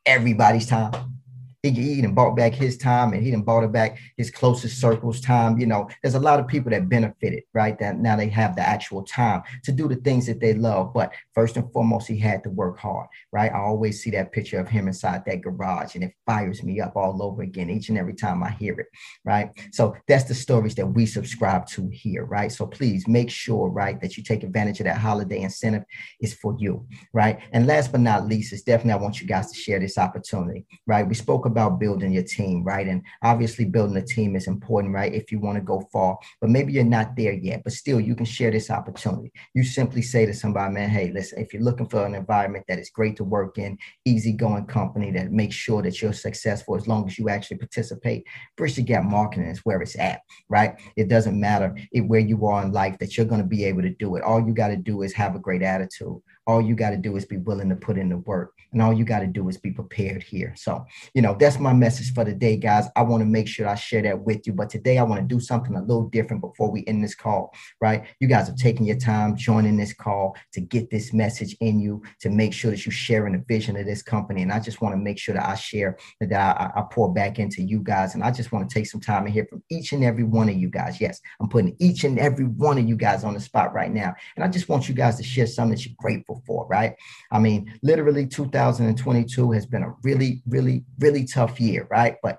everybody's 0.07 0.67
time? 0.67 1.21
He, 1.63 1.71
he 1.71 2.03
done 2.03 2.15
bought 2.15 2.37
back 2.37 2.55
his 2.55 2.77
time 2.77 3.13
and 3.13 3.23
he 3.23 3.31
done 3.31 3.43
bought 3.43 3.65
it 3.65 3.73
back 3.73 3.99
his 4.17 4.31
closest 4.31 4.81
circle's 4.81 5.21
time. 5.21 5.59
You 5.59 5.67
know, 5.67 5.89
there's 6.03 6.15
a 6.15 6.21
lot 6.21 6.41
of 6.41 6.49
people 6.49 6.71
that 6.71 6.89
benefited, 6.89 7.43
right? 7.53 7.79
That 7.79 7.99
now 7.99 8.17
they 8.17 8.29
have 8.29 8.57
the 8.57 8.67
actual 8.67 9.03
time 9.03 9.43
to 9.65 9.73
do 9.73 9.89
the 9.89 9.97
things 9.97 10.27
that 10.27 10.41
they 10.41 10.55
love. 10.55 10.95
But 10.95 11.13
first 11.35 11.57
and 11.57 11.71
foremost, 11.73 12.09
he 12.09 12.19
had 12.19 12.43
to 12.45 12.51
work 12.51 12.79
hard, 12.79 13.09
right? 13.33 13.53
I 13.53 13.59
always 13.59 14.03
see 14.03 14.11
that 14.13 14.33
picture 14.33 14.59
of 14.59 14.69
him 14.69 14.87
inside 14.89 15.25
that 15.27 15.43
garage 15.43 15.95
and 15.95 16.05
it 16.05 16.15
fires 16.25 16.63
me 16.63 16.81
up 16.81 16.97
all 16.97 17.23
over 17.23 17.43
again 17.43 17.69
each 17.69 17.91
and 17.91 17.99
every 17.99 18.15
time 18.15 18.43
I 18.43 18.51
hear 18.51 18.79
it, 18.81 18.87
right? 19.25 19.51
So 19.73 19.97
that's 20.09 20.25
the 20.25 20.35
stories 20.35 20.75
that 20.77 20.87
we 20.87 21.05
subscribe 21.05 21.67
to 21.69 21.89
here, 21.93 22.25
right? 22.25 22.51
So 22.51 22.67
please 22.67 23.07
make 23.07 23.31
sure, 23.31 23.69
right, 23.69 24.01
that 24.01 24.17
you 24.17 24.23
take 24.23 24.43
advantage 24.43 24.81
of 24.81 24.87
that 24.87 24.99
holiday 24.99 25.41
incentive 25.41 25.85
is 26.21 26.33
for 26.35 26.57
you, 26.59 26.87
right? 27.13 27.39
And 27.53 27.67
last 27.67 27.93
but 27.93 28.01
not 28.01 28.27
least, 28.27 28.53
is 28.53 28.63
definitely 28.63 28.93
I 28.93 29.03
want 29.03 29.21
you 29.21 29.27
guys 29.27 29.51
to 29.53 29.59
share 29.59 29.79
this 29.79 29.99
opportunity, 29.99 30.65
right? 30.87 31.07
We 31.07 31.15
spoke 31.15 31.47
about 31.51 31.79
building 31.79 32.13
your 32.13 32.23
team, 32.23 32.65
right? 32.65 32.87
And 32.87 33.03
obviously, 33.23 33.65
building 33.65 33.97
a 33.97 34.03
team 34.03 34.37
is 34.37 34.47
important, 34.47 34.95
right? 34.95 35.13
If 35.13 35.31
you 35.31 35.41
want 35.41 35.57
to 35.57 35.63
go 35.63 35.89
far, 35.93 36.19
but 36.41 36.51
maybe 36.51 36.73
you're 36.73 36.85
not 36.85 37.17
there 37.17 37.33
yet, 37.33 37.63
but 37.65 37.73
still, 37.73 38.01
you 38.01 38.15
can 38.15 38.27
share 38.27 38.51
this 38.51 38.71
opportunity. 38.71 39.33
You 39.55 39.65
simply 39.65 40.03
say 40.03 40.27
to 40.27 40.35
somebody, 40.35 40.73
man, 40.75 40.89
hey, 40.89 41.13
listen, 41.13 41.41
if 41.41 41.53
you're 41.53 41.63
looking 41.63 41.89
for 41.89 42.07
an 42.07 42.15
environment 42.15 42.65
that 42.69 42.79
is 42.79 42.91
great 42.91 43.17
to 43.17 43.25
work 43.25 43.59
in, 43.59 43.77
easygoing 44.05 44.67
company 44.67 45.11
that 45.13 45.33
makes 45.33 45.55
sure 45.55 45.83
that 45.83 46.01
you're 46.01 46.13
successful 46.13 46.77
as 46.77 46.87
long 46.89 47.07
as 47.07 47.19
you 47.19 47.29
actually 47.29 47.59
participate, 47.59 48.25
the 48.57 48.83
Gap 48.83 49.05
Marketing 49.05 49.47
is 49.47 49.61
where 49.65 49.83
it's 49.83 49.99
at, 49.99 50.21
right? 50.49 50.81
It 50.97 51.09
doesn't 51.09 51.39
matter 51.39 51.77
where 52.07 52.21
you 52.21 52.47
are 52.47 52.63
in 52.63 52.73
life 52.73 52.99
that 52.99 53.17
you're 53.17 53.27
going 53.27 53.41
to 53.41 53.47
be 53.47 53.65
able 53.65 53.83
to 53.83 53.91
do 53.91 54.17
it. 54.17 54.23
All 54.23 54.41
you 54.41 54.55
got 54.55 54.69
to 54.69 54.77
do 54.77 55.03
is 55.03 55.13
have 55.15 55.35
a 55.35 55.41
great 55.41 55.63
attitude. 55.63 56.21
All 56.47 56.61
you 56.61 56.75
got 56.75 56.91
to 56.91 56.97
do 56.97 57.17
is 57.17 57.25
be 57.25 57.37
willing 57.37 57.69
to 57.69 57.77
put 57.77 57.99
in 57.99 58.09
the 58.09 58.19
work. 58.19 58.55
And 58.73 58.81
all 58.81 58.93
you 58.93 59.05
got 59.05 59.21
to 59.21 59.27
do 59.27 59.49
is 59.49 59.59
be 59.59 59.73
prepared 59.73 60.23
here. 60.23 60.55
So, 60.57 60.85
you 61.15 61.23
know, 61.23 61.37
that's 61.39 61.59
my 61.59 61.73
message 61.73 62.15
for 62.15 62.25
the 62.25 62.33
day, 62.33 62.57
guys. 62.57 62.87
I 62.97 63.03
want 63.03 63.21
to 63.21 63.27
make 63.27 63.49
sure 63.49 63.69
I 63.69 63.75
share 63.75 64.03
that 64.03 64.21
with 64.21 64.47
you. 64.47 64.53
But 64.53 64.71
today 64.71 64.99
I 64.99 65.03
want 65.03 65.21
to 65.21 65.27
do 65.27 65.41
something 65.41 65.75
a 65.75 65.81
little 65.81 66.09
different 66.09 66.41
before 66.41 66.71
we 66.71 66.85
end 66.87 67.03
this 67.03 67.15
call, 67.15 67.53
right? 67.81 68.05
You 68.21 68.29
guys 68.29 68.47
have 68.47 68.57
taken 68.57 68.85
your 68.85 68.97
time 68.97 69.37
joining 69.37 69.77
this 69.77 69.93
call 69.93 70.37
to 70.53 70.61
get 70.61 70.91
this 70.91 71.13
message 71.13 71.57
in 71.61 71.81
you, 71.81 72.03
to 72.21 72.31
make 72.31 72.53
sure 72.53 72.71
that 72.71 72.87
you're 72.87 72.93
sharing 72.93 73.33
the 73.33 73.45
vision 73.47 73.77
of 73.77 73.87
this 73.87 74.03
company. 74.03 74.43
And 74.43 74.53
I 74.53 74.61
just 74.61 74.81
want 74.81 74.93
to 74.95 74.99
make 74.99 75.19
sure 75.19 75.35
that 75.35 75.49
I 75.49 75.57
share 75.57 75.99
that 76.21 76.33
I, 76.33 76.81
I 76.81 76.83
pour 76.91 77.13
back 77.13 77.39
into 77.39 77.63
you 77.63 77.81
guys. 77.81 78.15
And 78.15 78.23
I 78.23 78.31
just 78.31 78.53
want 78.53 78.69
to 78.69 78.73
take 78.73 78.87
some 78.87 79.01
time 79.01 79.25
and 79.25 79.35
hear 79.35 79.47
from 79.47 79.63
each 79.69 79.93
and 79.93 80.05
every 80.05 80.25
one 80.25 80.49
of 80.49 80.57
you 80.57 80.69
guys. 80.69 81.01
Yes, 81.01 81.21
I'm 81.41 81.49
putting 81.49 81.77
each 81.81 82.05
and 82.05 82.19
every 82.19 82.45
one 82.45 82.79
of 82.79 82.89
you 82.89 82.97
guys 82.97 83.25
on 83.25 83.35
the 83.35 83.41
spot 83.41 83.75
right 83.75 83.93
now. 83.93 84.15
And 84.37 84.45
I 84.45 84.49
just 84.49 84.69
want 84.69 84.89
you 84.89 84.95
guys 84.95 85.17
to 85.17 85.25
share 85.25 85.47
something 85.47 85.77
that 85.77 85.85
you're 85.85 85.97
grateful 85.99 86.30
for, 86.47 86.67
right? 86.67 86.95
I 87.31 87.39
mean, 87.39 87.73
literally 87.83 88.27
2022 88.27 89.53
has 89.53 89.67
been 89.67 89.83
a 89.83 89.95
really, 90.03 90.43
really, 90.47 90.85
really 90.99 91.25
tough 91.25 91.61
year, 91.61 91.87
right? 91.91 92.17
But 92.23 92.39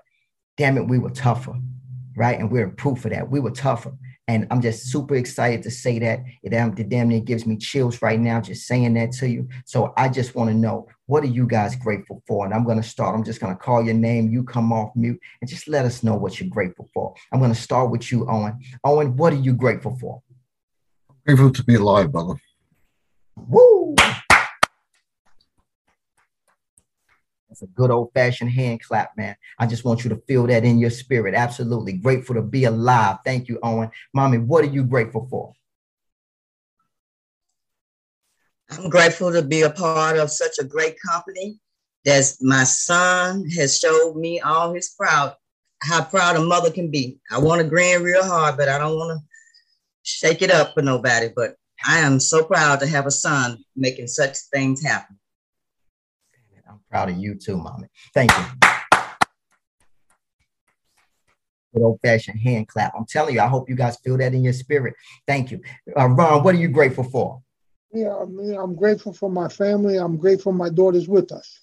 damn 0.56 0.76
it, 0.78 0.88
we 0.88 0.98
were 0.98 1.10
tougher, 1.10 1.54
right? 2.16 2.38
And 2.38 2.50
we're 2.50 2.70
proof 2.70 3.04
of 3.04 3.12
that. 3.12 3.30
We 3.30 3.40
were 3.40 3.50
tougher. 3.50 3.92
And 4.28 4.46
I'm 4.50 4.62
just 4.62 4.86
super 4.86 5.16
excited 5.16 5.62
to 5.64 5.70
say 5.70 5.98
that. 5.98 6.20
It, 6.44 6.54
um, 6.54 6.74
it 6.78 6.88
damn 6.88 7.08
near 7.08 7.20
gives 7.20 7.44
me 7.44 7.56
chills 7.56 8.00
right 8.00 8.20
now 8.20 8.40
just 8.40 8.66
saying 8.66 8.94
that 8.94 9.12
to 9.12 9.28
you. 9.28 9.48
So 9.66 9.92
I 9.96 10.08
just 10.08 10.34
want 10.34 10.48
to 10.50 10.54
know 10.54 10.86
What 11.06 11.24
are 11.24 11.26
you 11.26 11.46
guys 11.46 11.74
grateful 11.74 12.22
for? 12.26 12.44
And 12.44 12.54
I'm 12.54 12.64
going 12.64 12.80
to 12.80 12.88
start. 12.88 13.14
I'm 13.14 13.24
just 13.24 13.40
going 13.40 13.52
to 13.52 13.58
call 13.58 13.84
your 13.84 13.94
name. 13.94 14.30
You 14.30 14.44
come 14.44 14.72
off 14.72 14.92
mute 14.94 15.20
and 15.40 15.50
just 15.50 15.66
let 15.68 15.84
us 15.84 16.02
know 16.02 16.14
what 16.14 16.38
you're 16.38 16.48
grateful 16.48 16.88
for. 16.94 17.14
I'm 17.32 17.40
going 17.40 17.52
to 17.52 17.60
start 17.60 17.90
with 17.90 18.12
you, 18.12 18.26
Owen. 18.30 18.60
Owen, 18.84 19.16
what 19.16 19.32
are 19.32 19.36
you 19.36 19.52
grateful 19.52 19.98
for? 19.98 20.22
Grateful 21.26 21.52
to 21.52 21.64
be 21.64 21.74
alive, 21.74 22.12
brother. 22.12 22.34
Woo! 23.36 23.71
That's 27.52 27.60
a 27.60 27.66
good 27.66 27.90
old 27.90 28.14
fashioned 28.14 28.50
hand 28.50 28.82
clap, 28.82 29.14
man. 29.14 29.36
I 29.58 29.66
just 29.66 29.84
want 29.84 30.04
you 30.04 30.08
to 30.08 30.22
feel 30.26 30.46
that 30.46 30.64
in 30.64 30.78
your 30.78 30.88
spirit. 30.88 31.34
Absolutely. 31.34 31.92
Grateful 31.92 32.34
to 32.36 32.40
be 32.40 32.64
alive. 32.64 33.18
Thank 33.26 33.46
you, 33.46 33.58
Owen. 33.62 33.90
Mommy, 34.14 34.38
what 34.38 34.64
are 34.64 34.68
you 34.68 34.84
grateful 34.84 35.26
for? 35.28 35.52
I'm 38.70 38.88
grateful 38.88 39.30
to 39.34 39.42
be 39.42 39.60
a 39.60 39.70
part 39.70 40.16
of 40.16 40.30
such 40.30 40.58
a 40.58 40.64
great 40.64 40.96
company 41.06 41.58
that 42.06 42.24
my 42.40 42.64
son 42.64 43.46
has 43.50 43.78
showed 43.78 44.16
me 44.16 44.40
all 44.40 44.72
his 44.72 44.88
proud, 44.98 45.34
how 45.82 46.04
proud 46.04 46.36
a 46.36 46.40
mother 46.40 46.70
can 46.70 46.90
be. 46.90 47.18
I 47.30 47.38
want 47.38 47.60
to 47.60 47.68
grin 47.68 48.02
real 48.02 48.24
hard, 48.24 48.56
but 48.56 48.70
I 48.70 48.78
don't 48.78 48.96
want 48.96 49.20
to 49.20 49.26
shake 50.04 50.40
it 50.40 50.50
up 50.50 50.72
for 50.72 50.80
nobody. 50.80 51.28
But 51.36 51.56
I 51.86 51.98
am 51.98 52.18
so 52.18 52.44
proud 52.44 52.80
to 52.80 52.86
have 52.86 53.04
a 53.04 53.10
son 53.10 53.62
making 53.76 54.06
such 54.06 54.38
things 54.54 54.82
happen. 54.82 55.18
Proud 56.92 57.08
of 57.08 57.16
you 57.16 57.34
too, 57.34 57.56
mommy. 57.56 57.88
Thank 58.12 58.30
you. 58.36 58.44
Good 61.72 61.82
old 61.82 61.98
fashioned 62.02 62.38
hand 62.38 62.68
clap. 62.68 62.92
I'm 62.94 63.06
telling 63.06 63.34
you, 63.34 63.40
I 63.40 63.46
hope 63.46 63.70
you 63.70 63.74
guys 63.74 63.96
feel 64.04 64.18
that 64.18 64.34
in 64.34 64.44
your 64.44 64.52
spirit. 64.52 64.92
Thank 65.26 65.50
you. 65.50 65.62
Uh, 65.98 66.08
Ron, 66.08 66.44
what 66.44 66.54
are 66.54 66.58
you 66.58 66.68
grateful 66.68 67.04
for? 67.04 67.40
Yeah, 67.94 68.14
I 68.14 68.26
mean, 68.26 68.54
I'm 68.54 68.74
grateful 68.74 69.14
for 69.14 69.30
my 69.30 69.48
family. 69.48 69.96
I'm 69.96 70.18
grateful 70.18 70.52
my 70.52 70.68
daughter's 70.68 71.08
with 71.08 71.32
us. 71.32 71.60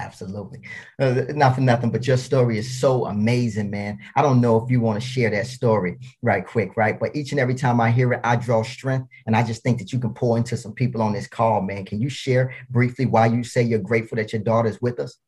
Absolutely. 0.00 0.62
Uh, 0.98 1.24
not 1.28 1.54
for 1.54 1.60
nothing, 1.60 1.90
but 1.90 2.06
your 2.06 2.16
story 2.16 2.56
is 2.56 2.80
so 2.80 3.04
amazing, 3.04 3.70
man. 3.70 3.98
I 4.16 4.22
don't 4.22 4.40
know 4.40 4.56
if 4.56 4.70
you 4.70 4.80
want 4.80 5.00
to 5.00 5.06
share 5.06 5.28
that 5.30 5.46
story 5.46 5.98
right 6.22 6.46
quick, 6.46 6.74
right? 6.74 6.98
But 6.98 7.14
each 7.14 7.32
and 7.32 7.40
every 7.40 7.54
time 7.54 7.82
I 7.82 7.90
hear 7.90 8.14
it, 8.14 8.20
I 8.24 8.36
draw 8.36 8.62
strength. 8.62 9.08
And 9.26 9.36
I 9.36 9.42
just 9.42 9.62
think 9.62 9.78
that 9.78 9.92
you 9.92 10.00
can 10.00 10.14
pour 10.14 10.38
into 10.38 10.56
some 10.56 10.72
people 10.72 11.02
on 11.02 11.12
this 11.12 11.26
call, 11.26 11.60
man. 11.60 11.84
Can 11.84 12.00
you 12.00 12.08
share 12.08 12.54
briefly 12.70 13.04
why 13.04 13.26
you 13.26 13.44
say 13.44 13.62
you're 13.62 13.78
grateful 13.78 14.16
that 14.16 14.32
your 14.32 14.40
daughter 14.40 14.70
is 14.70 14.80
with 14.80 14.98
us? 14.98 15.18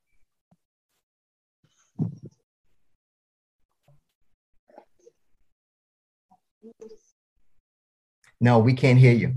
No, 8.41 8.59
we 8.59 8.73
can't 8.73 8.99
hear 8.99 9.12
you. 9.12 9.35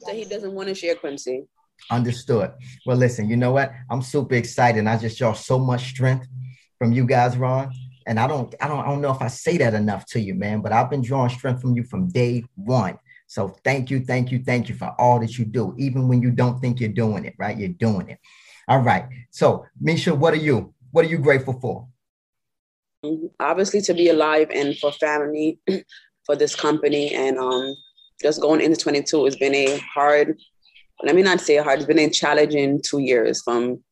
So 0.00 0.12
he 0.12 0.26
doesn't 0.26 0.52
want 0.52 0.68
to 0.68 0.74
share 0.74 0.94
Quincy. 0.94 1.46
Understood. 1.90 2.52
Well, 2.86 2.96
listen, 2.96 3.28
you 3.28 3.36
know 3.36 3.52
what? 3.52 3.72
I'm 3.90 4.02
super 4.02 4.34
excited. 4.34 4.86
I 4.86 4.96
just 4.96 5.18
draw 5.18 5.32
so 5.32 5.58
much 5.58 5.88
strength 5.90 6.26
from 6.78 6.92
you 6.92 7.06
guys, 7.06 7.36
Ron. 7.36 7.72
And 8.06 8.18
I 8.18 8.26
don't, 8.26 8.54
I 8.60 8.68
don't, 8.68 8.80
I 8.80 8.88
don't 8.88 9.00
know 9.00 9.12
if 9.12 9.22
I 9.22 9.28
say 9.28 9.58
that 9.58 9.74
enough 9.74 10.06
to 10.06 10.20
you, 10.20 10.34
man. 10.34 10.60
But 10.60 10.72
I've 10.72 10.90
been 10.90 11.02
drawing 11.02 11.30
strength 11.30 11.60
from 11.60 11.74
you 11.74 11.84
from 11.84 12.08
day 12.08 12.44
one. 12.56 12.98
So 13.26 13.48
thank 13.64 13.90
you, 13.90 14.00
thank 14.00 14.30
you, 14.30 14.42
thank 14.44 14.68
you 14.68 14.74
for 14.74 14.94
all 14.98 15.20
that 15.20 15.38
you 15.38 15.44
do, 15.44 15.74
even 15.78 16.08
when 16.08 16.20
you 16.20 16.30
don't 16.30 16.60
think 16.60 16.80
you're 16.80 16.90
doing 16.90 17.24
it, 17.24 17.34
right? 17.38 17.56
You're 17.56 17.68
doing 17.68 18.08
it. 18.10 18.18
All 18.68 18.80
right. 18.80 19.06
So, 19.30 19.64
Misha, 19.80 20.14
what 20.14 20.34
are 20.34 20.38
you? 20.38 20.74
What 20.90 21.04
are 21.04 21.08
you 21.08 21.18
grateful 21.18 21.58
for? 21.58 21.88
Obviously, 23.40 23.80
to 23.82 23.94
be 23.94 24.08
alive 24.08 24.50
and 24.50 24.76
for 24.76 24.92
family, 24.92 25.58
for 26.26 26.36
this 26.36 26.54
company, 26.54 27.14
and 27.14 27.38
um, 27.38 27.74
just 28.20 28.40
going 28.40 28.60
into 28.60 28.76
22 28.76 29.24
has 29.24 29.36
been 29.36 29.54
a 29.54 29.78
hard, 29.78 30.38
let 31.02 31.14
me 31.14 31.22
not 31.22 31.40
say 31.40 31.56
hard, 31.56 31.78
it's 31.78 31.86
been 31.86 31.98
a 31.98 32.10
challenging 32.10 32.80
two 32.84 33.00
years 33.00 33.42
from 33.42 33.82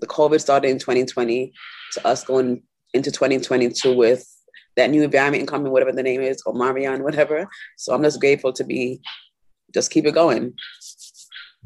the 0.00 0.06
COVID 0.06 0.40
started 0.40 0.68
in 0.68 0.78
2020 0.78 1.52
to 1.92 2.06
us 2.06 2.24
going 2.24 2.62
into 2.94 3.10
2022 3.10 3.94
with 3.94 4.26
that 4.76 4.90
new 4.90 5.02
environment 5.02 5.48
coming, 5.48 5.72
whatever 5.72 5.92
the 5.92 6.02
name 6.02 6.20
is, 6.20 6.42
or 6.46 6.54
Marion, 6.54 7.02
whatever. 7.02 7.48
So 7.76 7.94
I'm 7.94 8.02
just 8.02 8.20
grateful 8.20 8.52
to 8.52 8.64
be, 8.64 9.00
just 9.74 9.90
keep 9.90 10.06
it 10.06 10.14
going. 10.14 10.54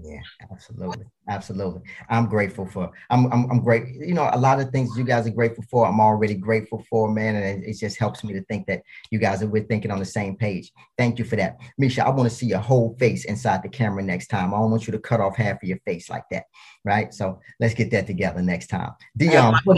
Yeah, 0.02 0.20
absolutely. 0.50 1.04
Absolutely. 1.28 1.82
I'm 2.08 2.26
grateful 2.26 2.66
for, 2.66 2.90
I'm, 3.10 3.32
I'm, 3.32 3.48
I'm 3.50 3.60
great. 3.60 3.84
You 3.94 4.14
know, 4.14 4.28
a 4.32 4.38
lot 4.38 4.60
of 4.60 4.70
things 4.70 4.90
you 4.98 5.04
guys 5.04 5.26
are 5.26 5.30
grateful 5.30 5.64
for, 5.70 5.86
I'm 5.86 6.00
already 6.00 6.34
grateful 6.34 6.84
for, 6.90 7.12
man. 7.12 7.36
And 7.36 7.62
it, 7.62 7.68
it 7.70 7.78
just 7.78 7.96
helps 7.98 8.24
me 8.24 8.32
to 8.32 8.42
think 8.44 8.66
that 8.66 8.82
you 9.10 9.20
guys 9.20 9.42
are, 9.42 9.46
we're 9.46 9.62
thinking 9.62 9.92
on 9.92 10.00
the 10.00 10.04
same 10.04 10.36
page. 10.36 10.72
Thank 10.98 11.20
you 11.20 11.24
for 11.24 11.36
that. 11.36 11.58
Misha, 11.78 12.04
I 12.04 12.10
want 12.10 12.28
to 12.28 12.34
see 12.34 12.46
your 12.46 12.58
whole 12.58 12.96
face 12.98 13.24
inside 13.26 13.62
the 13.62 13.68
camera 13.68 14.02
next 14.02 14.26
time. 14.26 14.52
I 14.52 14.58
don't 14.58 14.70
want 14.70 14.86
you 14.88 14.92
to 14.92 14.98
cut 14.98 15.20
off 15.20 15.36
half 15.36 15.62
of 15.62 15.68
your 15.68 15.78
face 15.84 16.10
like 16.10 16.24
that. 16.32 16.44
Right. 16.84 17.14
So 17.14 17.38
let's 17.60 17.74
get 17.74 17.92
that 17.92 18.08
together 18.08 18.42
next 18.42 18.66
time. 18.66 18.92
Dion, 19.16 19.54
oh 19.54 19.74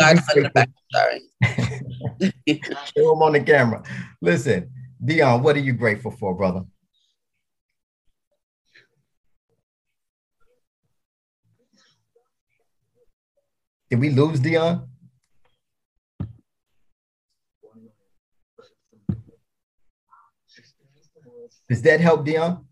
sorry. 0.92 1.20
Show 2.96 3.12
him 3.12 3.23
on 3.23 3.32
the 3.35 3.42
camera. 3.44 3.82
Listen, 4.23 4.70
Dion, 5.04 5.42
what 5.42 5.56
are 5.56 5.61
you 5.61 5.75
grateful 5.75 6.11
for, 6.11 6.35
brother? 6.35 6.64
Did 13.90 14.00
we 14.00 14.11
lose 14.11 14.40
Dion? 14.40 14.88
Does 21.69 21.83
that 21.83 22.00
help, 22.00 22.25
Dion? 22.25 22.64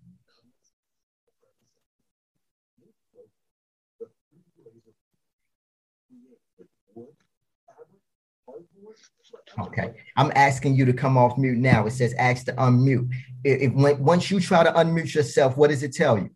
Okay, 9.59 9.95
I'm 10.17 10.33
asking 10.35 10.75
you 10.75 10.85
to 10.85 10.93
come 10.93 11.17
off 11.17 11.39
mute 11.39 11.59
now. 11.59 11.87
It 11.87 11.93
says 11.93 12.15
ask 12.19 12.47
to 12.47 12.53
unmute. 12.55 13.09
If, 13.45 13.73
if 13.73 13.99
once 13.99 14.31
you 14.31 14.41
try 14.41 14.65
to 14.65 14.73
unmute 14.73 15.15
yourself, 15.15 15.57
what 15.57 15.71
does 15.71 15.83
it 15.83 15.93
tell 15.93 16.19
you? 16.19 16.31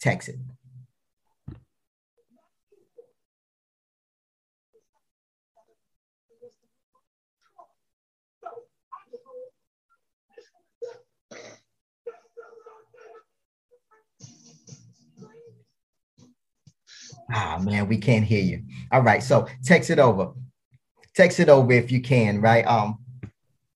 Text 0.00 0.28
it. 0.28 0.36
Ah, 17.30 17.58
man, 17.60 17.88
we 17.88 17.98
can't 17.98 18.24
hear 18.24 18.42
you. 18.42 18.62
All 18.90 19.02
right, 19.02 19.22
so 19.22 19.46
text 19.64 19.90
it 19.90 19.98
over. 19.98 20.32
Text 21.14 21.40
it 21.40 21.48
over 21.48 21.72
if 21.72 21.92
you 21.92 22.00
can, 22.00 22.40
right? 22.40 22.66
Um, 22.66 22.98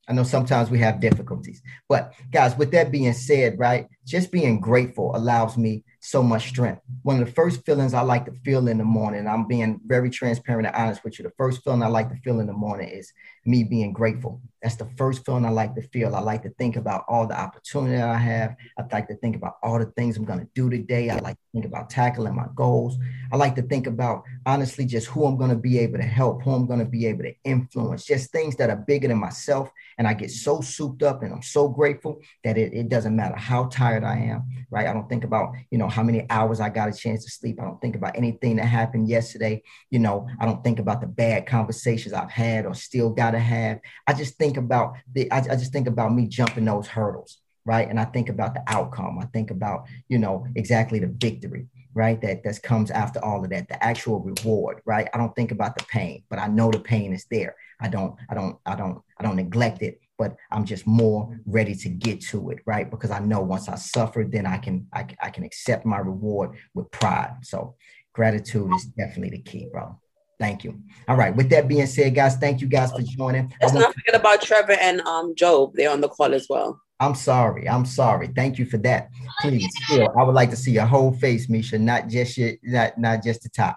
I 0.09 0.12
know 0.12 0.23
sometimes 0.23 0.71
we 0.71 0.78
have 0.78 1.00
difficulties, 1.00 1.62
but 1.88 2.12
guys, 2.30 2.56
with 2.56 2.71
that 2.73 2.90
being 2.90 3.12
said, 3.12 3.59
right, 3.59 3.87
just 4.06 4.32
being 4.32 4.61
grateful 4.61 5.14
allows 5.14 5.56
me 5.56 5.85
so 6.02 6.21
much 6.23 6.49
strength. 6.49 6.82
One 7.02 7.21
of 7.21 7.26
the 7.26 7.32
first 7.32 7.64
feelings 7.64 7.94
I 7.94 8.02
like 8.02 8.25
to 8.26 8.32
feel 8.44 8.66
in 8.66 8.78
the 8.78 8.85
morning, 8.85 9.28
I'm 9.28 9.47
being 9.47 9.80
very 9.87 10.11
transparent 10.11 10.66
and 10.66 10.75
honest 10.75 11.04
with 11.04 11.18
you. 11.18 11.23
The 11.23 11.32
first 11.38 11.62
feeling 11.62 11.82
I 11.82 11.87
like 11.87 12.09
to 12.11 12.16
feel 12.16 12.40
in 12.40 12.49
the 12.49 12.52
morning 12.52 12.88
is 12.88 13.12
me 13.44 13.62
being 13.62 13.92
grateful. 13.92 14.40
That's 14.62 14.76
the 14.76 14.88
first 14.97 15.25
feeling 15.25 15.44
I 15.44 15.50
like 15.50 15.75
to 15.75 15.82
feel. 15.82 16.14
I 16.14 16.21
like 16.21 16.42
to 16.42 16.50
think 16.50 16.76
about 16.76 17.04
all 17.09 17.26
the 17.26 17.38
opportunity 17.38 18.00
I 18.00 18.16
have. 18.16 18.56
I 18.78 18.85
like 18.92 19.09
to 19.09 19.16
think 19.16 19.37
about 19.37 19.56
all 19.62 19.78
the 19.78 19.87
things 19.87 20.16
I'm 20.16 20.25
going 20.25 20.40
to 20.40 20.49
do 20.54 20.71
today. 20.71 21.11
I 21.11 21.18
like 21.18 21.37
to 21.37 21.42
think 21.52 21.64
about 21.64 21.90
tackling 21.90 22.35
my 22.35 22.47
goals. 22.54 22.97
I 23.32 23.37
like 23.37 23.54
to 23.56 23.62
think 23.62 23.87
about 23.87 24.23
honestly 24.47 24.85
just 24.85 25.09
who 25.09 25.25
I'm 25.25 25.37
going 25.37 25.50
to 25.50 25.56
be 25.56 25.78
able 25.80 25.99
to 25.99 26.04
help, 26.04 26.42
who 26.42 26.52
I'm 26.52 26.66
going 26.66 26.78
to 26.78 26.85
be 26.85 27.06
able 27.06 27.25
to 27.25 27.35
influence, 27.44 28.04
just 28.04 28.30
things 28.30 28.56
that 28.56 28.71
are 28.71 28.76
bigger 28.76 29.09
than 29.09 29.18
myself. 29.18 29.71
And 29.99 30.06
I 30.06 30.14
get 30.14 30.30
so 30.30 30.61
souped 30.61 31.02
up 31.02 31.23
and 31.23 31.32
I'm 31.32 31.42
so 31.42 31.68
grateful 31.68 32.21
that 32.44 32.56
it, 32.56 32.73
it 32.73 32.88
doesn't 32.88 33.16
matter 33.16 33.37
how 33.37 33.64
tired 33.64 34.04
I 34.04 34.16
am, 34.16 34.44
right? 34.71 34.87
I 34.87 34.92
don't 34.92 35.09
think 35.09 35.25
about, 35.25 35.54
you 35.71 35.78
know, 35.78 35.88
how 35.93 36.03
many 36.03 36.27
hours 36.31 36.61
I 36.61 36.69
got 36.69 36.89
a 36.89 36.93
chance 36.93 37.25
to 37.25 37.31
sleep. 37.31 37.61
I 37.61 37.65
don't 37.65 37.81
think 37.81 37.97
about 37.97 38.17
anything 38.17 38.57
that 38.57 38.67
happened 38.67 39.09
yesterday. 39.09 39.63
You 39.91 39.99
know, 39.99 40.27
I 40.41 40.47
don't 40.47 40.65
think 40.65 40.79
about 40.79 41.01
the 41.01 41.07
bad 41.07 41.47
conversations 41.47 42.13
I've 42.13 42.31
had 42.31 42.67
or 42.67 42.75
still 42.75 43.11
got 43.11 43.33
to 43.33 43.39
have. 43.39 43.81
I 44.07 44.15
just 44.15 44.37
think 44.37 44.57
about 44.57 44.97
the, 45.13 45.31
I, 45.31 45.39
I 45.39 45.57
just 45.57 45.73
think 45.73 45.87
about 45.87 46.15
me 46.15 46.27
jumping 46.27 46.65
those 46.65 46.89
hurdles, 46.89 47.39
right? 47.65 47.89
And 47.89 48.01
I 48.01 48.05
think 48.07 48.29
about 48.29 48.55
the 48.55 48.63
outcome. 48.67 49.19
I 49.19 49.27
think 49.27 49.51
about, 49.51 49.87
you 50.09 50.19
know, 50.19 50.47
exactly 50.57 50.99
the 50.99 51.07
victory, 51.09 51.69
right? 51.95 52.21
That 52.21 52.43
that 52.45 52.63
comes 52.63 52.91
after 52.91 53.25
all 53.25 53.45
of 53.45 53.51
that, 53.51 53.69
the 53.69 53.83
actual 53.83 54.21
reward, 54.21 54.81
right? 54.85 55.09
I 55.13 55.19
don't 55.19 55.35
think 55.37 55.53
about 55.53 55.77
the 55.77 55.85
pain, 55.85 56.25
but 56.29 56.39
I 56.39 56.49
know 56.49 56.71
the 56.71 56.81
pain 56.81 57.13
is 57.13 57.27
there. 57.31 57.55
I 57.81 57.89
don't, 57.89 58.17
I 58.31 58.35
don't, 58.35 58.57
I 58.65 58.75
don't, 58.77 59.03
I 59.19 59.23
don't 59.25 59.37
neglect 59.37 59.83
it, 59.83 60.01
but 60.23 60.37
I'm 60.52 60.64
just 60.64 60.87
more 60.87 61.37
ready 61.47 61.75
to 61.75 61.88
get 61.88 62.21
to 62.26 62.50
it, 62.50 62.61
right? 62.64 62.88
Because 62.88 63.11
I 63.11 63.19
know 63.19 63.41
once 63.41 63.69
I 63.69 63.75
suffer, 63.75 64.25
then 64.25 64.47
I 64.47 64.59
can, 64.59 64.87
I, 64.93 65.05
I 65.21 65.31
can 65.31 65.43
accept 65.43 65.85
my 65.85 65.99
reward 65.99 66.57
with 66.75 66.88
pride. 66.93 67.38
So 67.43 67.75
gratitude 68.12 68.73
is 68.73 68.85
definitely 68.85 69.31
the 69.31 69.43
key, 69.43 69.69
bro. 69.73 69.99
Thank 70.38 70.62
you. 70.62 70.79
All 71.09 71.17
right. 71.17 71.35
With 71.35 71.50
that 71.50 71.67
being 71.67 71.87
said, 71.87 72.14
guys, 72.14 72.37
thank 72.37 72.61
you 72.61 72.69
guys 72.69 72.93
for 72.93 73.02
joining. 73.02 73.52
Let's 73.61 73.75
not 73.75 73.93
forget 73.93 74.14
about 74.14 74.43
Trevor 74.43 74.76
and 74.81 75.00
um 75.00 75.35
Job. 75.35 75.73
They're 75.75 75.91
on 75.91 76.00
the 76.00 76.09
call 76.09 76.35
as 76.35 76.47
well. 76.49 76.81
I'm 77.00 77.17
sorry. 77.17 77.69
I'm 77.69 77.85
sorry. 77.85 78.29
Thank 78.29 78.61
you 78.61 78.64
for 78.64 78.79
that. 78.79 79.09
Please, 79.41 79.69
still, 79.83 80.09
I 80.17 80.23
would 80.23 80.37
like 80.37 80.50
to 80.50 80.57
see 80.57 80.71
your 80.71 80.87
whole 80.87 81.12
face, 81.12 81.49
Misha, 81.49 81.81
not 81.81 82.07
just 82.07 82.38
your, 82.38 82.52
not, 82.62 82.97
not 82.97 83.25
just 83.25 83.43
the 83.43 83.49
top. 83.49 83.76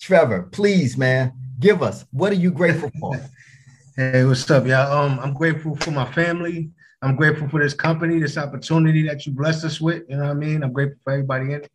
Trevor, 0.00 0.44
please, 0.44 0.96
man, 0.96 1.32
give 1.58 1.82
us 1.82 2.04
what 2.12 2.30
are 2.30 2.36
you 2.36 2.52
grateful 2.52 2.92
for? 3.00 3.20
Hey, 3.96 4.24
what's 4.24 4.48
up, 4.52 4.66
y'all? 4.66 4.92
Um, 4.92 5.18
I'm 5.18 5.34
grateful 5.34 5.74
for 5.74 5.90
my 5.90 6.10
family. 6.12 6.70
I'm 7.02 7.16
grateful 7.16 7.48
for 7.48 7.60
this 7.60 7.74
company, 7.74 8.20
this 8.20 8.38
opportunity 8.38 9.02
that 9.02 9.26
you 9.26 9.32
blessed 9.32 9.64
us 9.64 9.80
with. 9.80 10.04
You 10.08 10.16
know 10.16 10.24
what 10.24 10.30
I 10.30 10.34
mean? 10.34 10.62
I'm 10.62 10.72
grateful 10.72 10.98
for 11.02 11.12
everybody 11.12 11.46
in 11.46 11.64
it. 11.64 11.70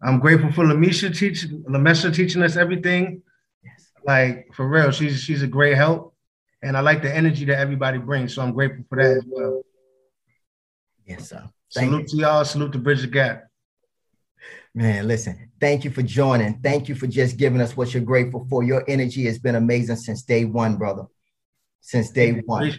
I'm 0.00 0.20
grateful 0.20 0.52
for 0.52 0.64
Lamisha 0.64 1.16
teaching 1.16 1.64
Lamesha 1.68 2.14
teaching 2.14 2.42
us 2.42 2.56
everything. 2.56 3.22
Yes. 3.64 3.90
Like 4.04 4.46
for 4.54 4.68
real, 4.68 4.92
she's 4.92 5.20
she's 5.20 5.42
a 5.42 5.48
great 5.48 5.76
help. 5.76 6.14
And 6.62 6.76
I 6.76 6.80
like 6.80 7.02
the 7.02 7.12
energy 7.12 7.44
that 7.46 7.58
everybody 7.58 7.98
brings. 7.98 8.32
So 8.32 8.42
I'm 8.42 8.52
grateful 8.52 8.84
for 8.88 9.02
that 9.02 9.16
as 9.16 9.24
well. 9.26 9.62
Yes, 11.04 11.30
sir. 11.30 11.42
Thank 11.74 11.90
salute 11.90 12.02
you. 12.02 12.08
to 12.08 12.16
y'all. 12.16 12.44
Salute 12.44 12.72
to 12.72 12.78
Bridge 12.78 13.00
the 13.00 13.08
Gap. 13.08 13.44
Man, 14.72 15.08
listen, 15.08 15.50
thank 15.60 15.84
you 15.84 15.90
for 15.90 16.02
joining. 16.02 16.60
Thank 16.60 16.88
you 16.88 16.94
for 16.94 17.08
just 17.08 17.38
giving 17.38 17.60
us 17.60 17.76
what 17.76 17.92
you're 17.92 18.04
grateful 18.04 18.46
for. 18.48 18.62
Your 18.62 18.84
energy 18.88 19.24
has 19.24 19.38
been 19.38 19.56
amazing 19.56 19.96
since 19.96 20.22
day 20.22 20.44
one, 20.44 20.76
brother. 20.76 21.06
Since 21.86 22.10
day 22.10 22.32
one. 22.46 22.72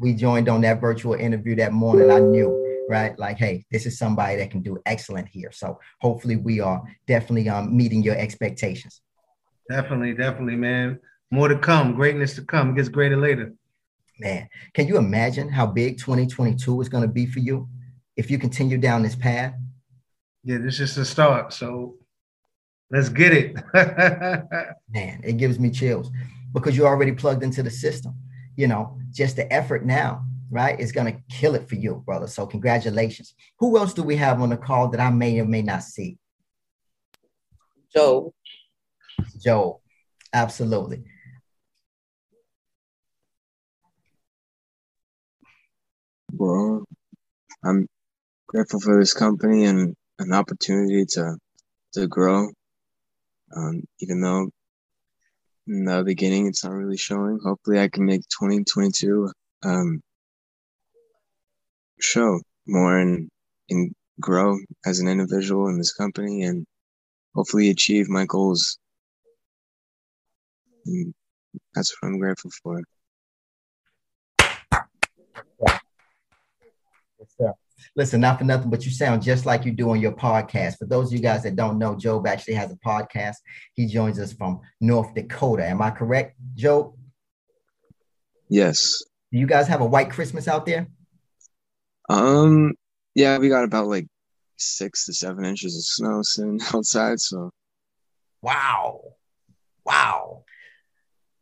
We 0.00 0.14
joined 0.14 0.48
on 0.48 0.60
that 0.60 0.80
virtual 0.80 1.14
interview 1.14 1.56
that 1.56 1.72
morning. 1.72 2.10
I 2.10 2.18
knew 2.20 2.70
right? 2.90 3.16
Like, 3.20 3.38
hey, 3.38 3.64
this 3.70 3.86
is 3.86 3.96
somebody 3.96 4.36
that 4.36 4.50
can 4.50 4.62
do 4.62 4.76
excellent 4.84 5.28
here. 5.28 5.52
So 5.52 5.78
hopefully 6.00 6.34
we 6.34 6.58
are 6.58 6.82
definitely 7.06 7.48
um, 7.48 7.74
meeting 7.74 8.02
your 8.02 8.16
expectations. 8.16 9.00
Definitely, 9.70 10.14
definitely, 10.14 10.56
man. 10.56 10.98
More 11.30 11.46
to 11.46 11.56
come, 11.56 11.94
greatness 11.94 12.34
to 12.34 12.42
come. 12.42 12.70
It 12.70 12.76
gets 12.76 12.88
greater 12.88 13.16
later. 13.16 13.54
Man, 14.18 14.48
can 14.74 14.88
you 14.88 14.98
imagine 14.98 15.48
how 15.48 15.66
big 15.66 15.98
2022 15.98 16.80
is 16.80 16.88
going 16.88 17.02
to 17.02 17.08
be 17.08 17.26
for 17.26 17.38
you 17.38 17.68
if 18.16 18.28
you 18.28 18.38
continue 18.38 18.76
down 18.76 19.02
this 19.02 19.14
path? 19.14 19.54
Yeah, 20.42 20.58
this 20.58 20.80
is 20.80 20.96
the 20.96 21.04
start. 21.04 21.52
So 21.52 21.94
let's 22.90 23.08
get 23.08 23.32
it. 23.32 23.54
man, 24.92 25.20
it 25.22 25.36
gives 25.36 25.60
me 25.60 25.70
chills 25.70 26.10
because 26.52 26.76
you're 26.76 26.88
already 26.88 27.12
plugged 27.12 27.44
into 27.44 27.62
the 27.62 27.70
system. 27.70 28.14
You 28.60 28.68
know, 28.68 28.98
just 29.10 29.36
the 29.36 29.50
effort 29.50 29.86
now 29.86 30.24
right, 30.50 30.78
is 30.78 30.92
going 30.92 31.06
to 31.06 31.20
kill 31.30 31.54
it 31.54 31.68
for 31.68 31.76
you, 31.76 32.02
brother. 32.04 32.26
So 32.26 32.46
congratulations. 32.46 33.34
Who 33.58 33.78
else 33.78 33.94
do 33.94 34.02
we 34.02 34.16
have 34.16 34.42
on 34.42 34.50
the 34.50 34.56
call 34.56 34.88
that 34.88 35.00
I 35.00 35.10
may 35.10 35.38
or 35.40 35.46
may 35.46 35.62
not 35.62 35.82
see? 35.82 36.18
Joe. 37.94 38.34
Joe, 39.40 39.80
absolutely. 40.32 41.04
Well, 46.32 46.84
I'm 47.64 47.86
grateful 48.46 48.80
for 48.80 48.98
this 48.98 49.14
company 49.14 49.64
and 49.64 49.94
an 50.18 50.32
opportunity 50.32 51.06
to 51.14 51.36
to 51.94 52.06
grow. 52.06 52.48
Um, 53.56 53.82
even 54.00 54.20
though 54.20 54.50
in 55.70 55.84
the 55.84 56.02
beginning 56.04 56.46
it's 56.48 56.64
not 56.64 56.72
really 56.72 56.96
showing. 56.96 57.38
Hopefully, 57.44 57.78
I 57.78 57.88
can 57.88 58.04
make 58.04 58.22
2022 58.22 59.30
um, 59.62 60.02
show 62.00 62.40
more 62.66 62.98
and 62.98 63.30
and 63.70 63.94
grow 64.20 64.58
as 64.84 64.98
an 64.98 65.08
individual 65.08 65.68
in 65.68 65.78
this 65.78 65.92
company 65.92 66.42
and 66.42 66.66
hopefully 67.34 67.70
achieve 67.70 68.08
my 68.08 68.26
goals. 68.26 68.78
And 70.86 71.14
that's 71.74 71.94
what 72.00 72.08
I'm 72.08 72.18
grateful 72.18 72.50
for. 72.62 72.82
Listen, 77.96 78.20
not 78.20 78.38
for 78.38 78.44
nothing, 78.44 78.70
but 78.70 78.84
you 78.84 78.90
sound 78.90 79.22
just 79.22 79.46
like 79.46 79.64
you 79.64 79.72
do 79.72 79.90
on 79.90 80.00
your 80.00 80.12
podcast. 80.12 80.78
For 80.78 80.86
those 80.86 81.08
of 81.08 81.12
you 81.12 81.20
guys 81.20 81.42
that 81.42 81.56
don't 81.56 81.78
know, 81.78 81.94
Job 81.94 82.26
actually 82.26 82.54
has 82.54 82.70
a 82.70 82.76
podcast. 82.76 83.36
He 83.74 83.86
joins 83.86 84.18
us 84.18 84.32
from 84.32 84.60
North 84.80 85.14
Dakota. 85.14 85.66
Am 85.66 85.82
I 85.82 85.90
correct, 85.90 86.36
Job? 86.54 86.94
Yes. 88.48 89.02
Do 89.32 89.38
you 89.38 89.46
guys 89.46 89.68
have 89.68 89.80
a 89.80 89.86
white 89.86 90.10
Christmas 90.10 90.48
out 90.48 90.66
there? 90.66 90.88
Um, 92.08 92.74
yeah, 93.14 93.38
we 93.38 93.48
got 93.48 93.64
about 93.64 93.86
like 93.86 94.06
six 94.56 95.06
to 95.06 95.12
seven 95.14 95.44
inches 95.44 95.76
of 95.76 95.84
snow 95.84 96.22
sitting 96.22 96.60
outside. 96.74 97.20
So, 97.20 97.50
wow, 98.42 99.00
wow. 99.84 100.44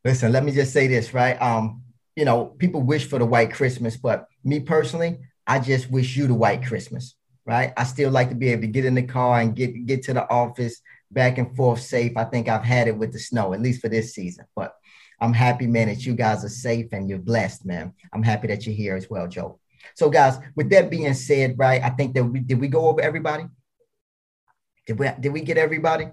Listen, 0.04 0.32
let 0.32 0.44
me 0.44 0.52
just 0.52 0.72
say 0.72 0.86
this, 0.86 1.12
right? 1.12 1.40
Um, 1.40 1.82
you 2.16 2.24
know, 2.24 2.46
people 2.46 2.82
wish 2.82 3.06
for 3.06 3.18
the 3.18 3.24
white 3.24 3.52
Christmas, 3.52 3.96
but 3.96 4.26
me 4.44 4.60
personally, 4.60 5.18
I 5.48 5.58
just 5.58 5.90
wish 5.90 6.14
you 6.14 6.26
the 6.26 6.34
white 6.34 6.64
Christmas, 6.64 7.16
right? 7.46 7.72
I 7.76 7.84
still 7.84 8.10
like 8.10 8.28
to 8.28 8.34
be 8.34 8.50
able 8.50 8.62
to 8.62 8.68
get 8.68 8.84
in 8.84 8.94
the 8.94 9.02
car 9.02 9.40
and 9.40 9.56
get 9.56 9.86
get 9.86 10.02
to 10.04 10.14
the 10.14 10.30
office 10.30 10.80
back 11.10 11.38
and 11.38 11.56
forth 11.56 11.80
safe. 11.80 12.12
I 12.16 12.24
think 12.24 12.48
I've 12.48 12.62
had 12.62 12.86
it 12.86 12.96
with 12.96 13.12
the 13.12 13.18
snow, 13.18 13.54
at 13.54 13.62
least 13.62 13.80
for 13.80 13.88
this 13.88 14.14
season. 14.14 14.44
But 14.54 14.74
I'm 15.20 15.32
happy, 15.32 15.66
man, 15.66 15.88
that 15.88 16.04
you 16.04 16.14
guys 16.14 16.44
are 16.44 16.50
safe 16.50 16.92
and 16.92 17.08
you're 17.08 17.18
blessed, 17.18 17.64
man. 17.64 17.94
I'm 18.12 18.22
happy 18.22 18.46
that 18.48 18.66
you're 18.66 18.74
here 18.74 18.94
as 18.94 19.08
well, 19.08 19.26
Joe. 19.26 19.58
So, 19.94 20.10
guys, 20.10 20.38
with 20.54 20.70
that 20.70 20.90
being 20.90 21.14
said, 21.14 21.58
right, 21.58 21.82
I 21.82 21.90
think 21.90 22.14
that 22.14 22.24
we 22.24 22.40
did 22.40 22.60
we 22.60 22.68
go 22.68 22.88
over 22.88 23.00
everybody. 23.00 23.44
Did 24.86 24.98
we 24.98 25.10
did 25.18 25.32
we 25.32 25.40
get 25.40 25.56
everybody? 25.56 26.08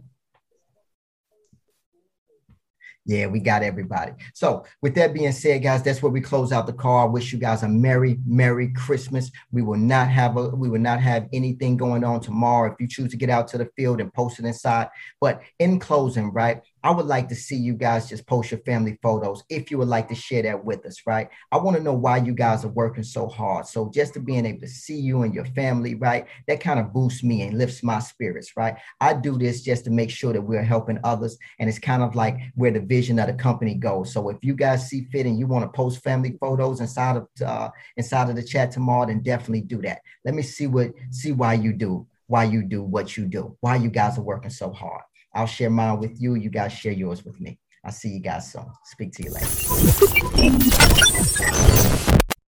Yeah, 3.07 3.27
we 3.27 3.39
got 3.39 3.61
everybody. 3.61 4.13
So, 4.33 4.65
with 4.81 4.95
that 4.95 5.13
being 5.13 5.31
said, 5.31 5.61
guys, 5.61 5.83
that's 5.83 6.01
where 6.01 6.11
we 6.11 6.21
close 6.21 6.51
out 6.51 6.65
the 6.65 6.73
call. 6.73 7.07
I 7.07 7.09
wish 7.09 7.31
you 7.31 7.37
guys 7.37 7.61
a 7.61 7.69
merry, 7.69 8.19
merry 8.25 8.69
Christmas. 8.69 9.29
We 9.51 9.61
will 9.61 9.77
not 9.77 10.07
have 10.09 10.37
a 10.37 10.49
we 10.49 10.69
will 10.69 10.79
not 10.79 10.99
have 11.01 11.27
anything 11.31 11.77
going 11.77 12.03
on 12.03 12.19
tomorrow 12.19 12.71
if 12.71 12.79
you 12.79 12.87
choose 12.87 13.11
to 13.11 13.17
get 13.17 13.29
out 13.29 13.47
to 13.49 13.59
the 13.59 13.69
field 13.77 14.01
and 14.01 14.11
post 14.11 14.39
it 14.39 14.45
inside. 14.45 14.89
But 15.21 15.41
in 15.59 15.79
closing, 15.79 16.31
right, 16.31 16.63
I 16.85 16.91
would 16.91 17.07
like 17.07 17.27
to 17.29 17.35
see 17.35 17.55
you 17.55 17.73
guys 17.73 18.07
just 18.07 18.27
post 18.27 18.51
your 18.51 18.59
family 18.59 18.99
photos 19.01 19.43
if 19.49 19.71
you 19.71 19.79
would 19.79 19.87
like 19.87 20.07
to 20.09 20.13
share 20.13 20.43
that 20.43 20.63
with 20.63 20.85
us, 20.85 20.97
right? 21.07 21.27
I 21.51 21.57
want 21.57 21.75
to 21.77 21.81
know 21.81 21.95
why 21.95 22.17
you 22.17 22.31
guys 22.31 22.63
are 22.63 22.67
working 22.67 23.03
so 23.03 23.27
hard. 23.27 23.65
So 23.65 23.89
just 23.91 24.13
to 24.13 24.19
being 24.19 24.45
able 24.45 24.59
to 24.59 24.67
see 24.67 24.99
you 24.99 25.23
and 25.23 25.33
your 25.33 25.45
family, 25.45 25.95
right? 25.95 26.27
That 26.47 26.59
kind 26.59 26.79
of 26.79 26.93
boosts 26.93 27.23
me 27.23 27.41
and 27.41 27.57
lifts 27.57 27.81
my 27.81 27.97
spirits, 27.97 28.51
right? 28.55 28.75
I 29.01 29.15
do 29.15 29.35
this 29.35 29.63
just 29.63 29.85
to 29.85 29.89
make 29.89 30.11
sure 30.11 30.31
that 30.31 30.43
we're 30.43 30.61
helping 30.61 30.99
others. 31.03 31.39
And 31.57 31.67
it's 31.67 31.79
kind 31.79 32.03
of 32.03 32.13
like 32.13 32.37
where 32.53 32.69
the 32.69 32.81
vision 32.81 33.17
of 33.17 33.25
the 33.25 33.33
company 33.33 33.73
goes. 33.73 34.13
So 34.13 34.29
if 34.29 34.37
you 34.43 34.53
guys 34.53 34.87
see 34.87 35.05
fit 35.11 35.25
and 35.25 35.39
you 35.39 35.47
want 35.47 35.63
to 35.63 35.75
post 35.75 36.03
family 36.03 36.37
photos 36.39 36.81
inside 36.81 37.17
of 37.17 37.27
uh, 37.43 37.69
inside 37.97 38.29
of 38.29 38.35
the 38.35 38.43
chat 38.43 38.71
tomorrow, 38.71 39.07
then 39.07 39.23
definitely 39.23 39.61
do 39.61 39.81
that. 39.81 40.01
Let 40.23 40.35
me 40.35 40.43
see 40.43 40.67
what 40.67 40.91
see 41.09 41.31
why 41.31 41.55
you 41.55 41.73
do 41.73 42.05
why 42.27 42.43
you 42.43 42.63
do 42.63 42.81
what 42.81 43.15
you 43.15 43.25
do, 43.25 43.55
why 43.61 43.75
you 43.75 43.89
guys 43.89 44.17
are 44.17 44.23
working 44.23 44.49
so 44.49 44.71
hard. 44.71 45.03
I'll 45.35 45.45
share 45.45 45.69
mine 45.69 45.99
with 45.99 46.21
you. 46.21 46.35
You 46.35 46.49
guys 46.49 46.71
share 46.71 46.93
yours 46.93 47.25
with 47.25 47.41
me. 47.41 47.59
I'll 47.83 47.91
see 47.91 48.09
you 48.09 48.21
guys 48.21 48.51
soon. 48.51 48.65
Speak 48.85 49.11
to 49.13 49.23
you 49.23 49.31
later. 49.31 49.47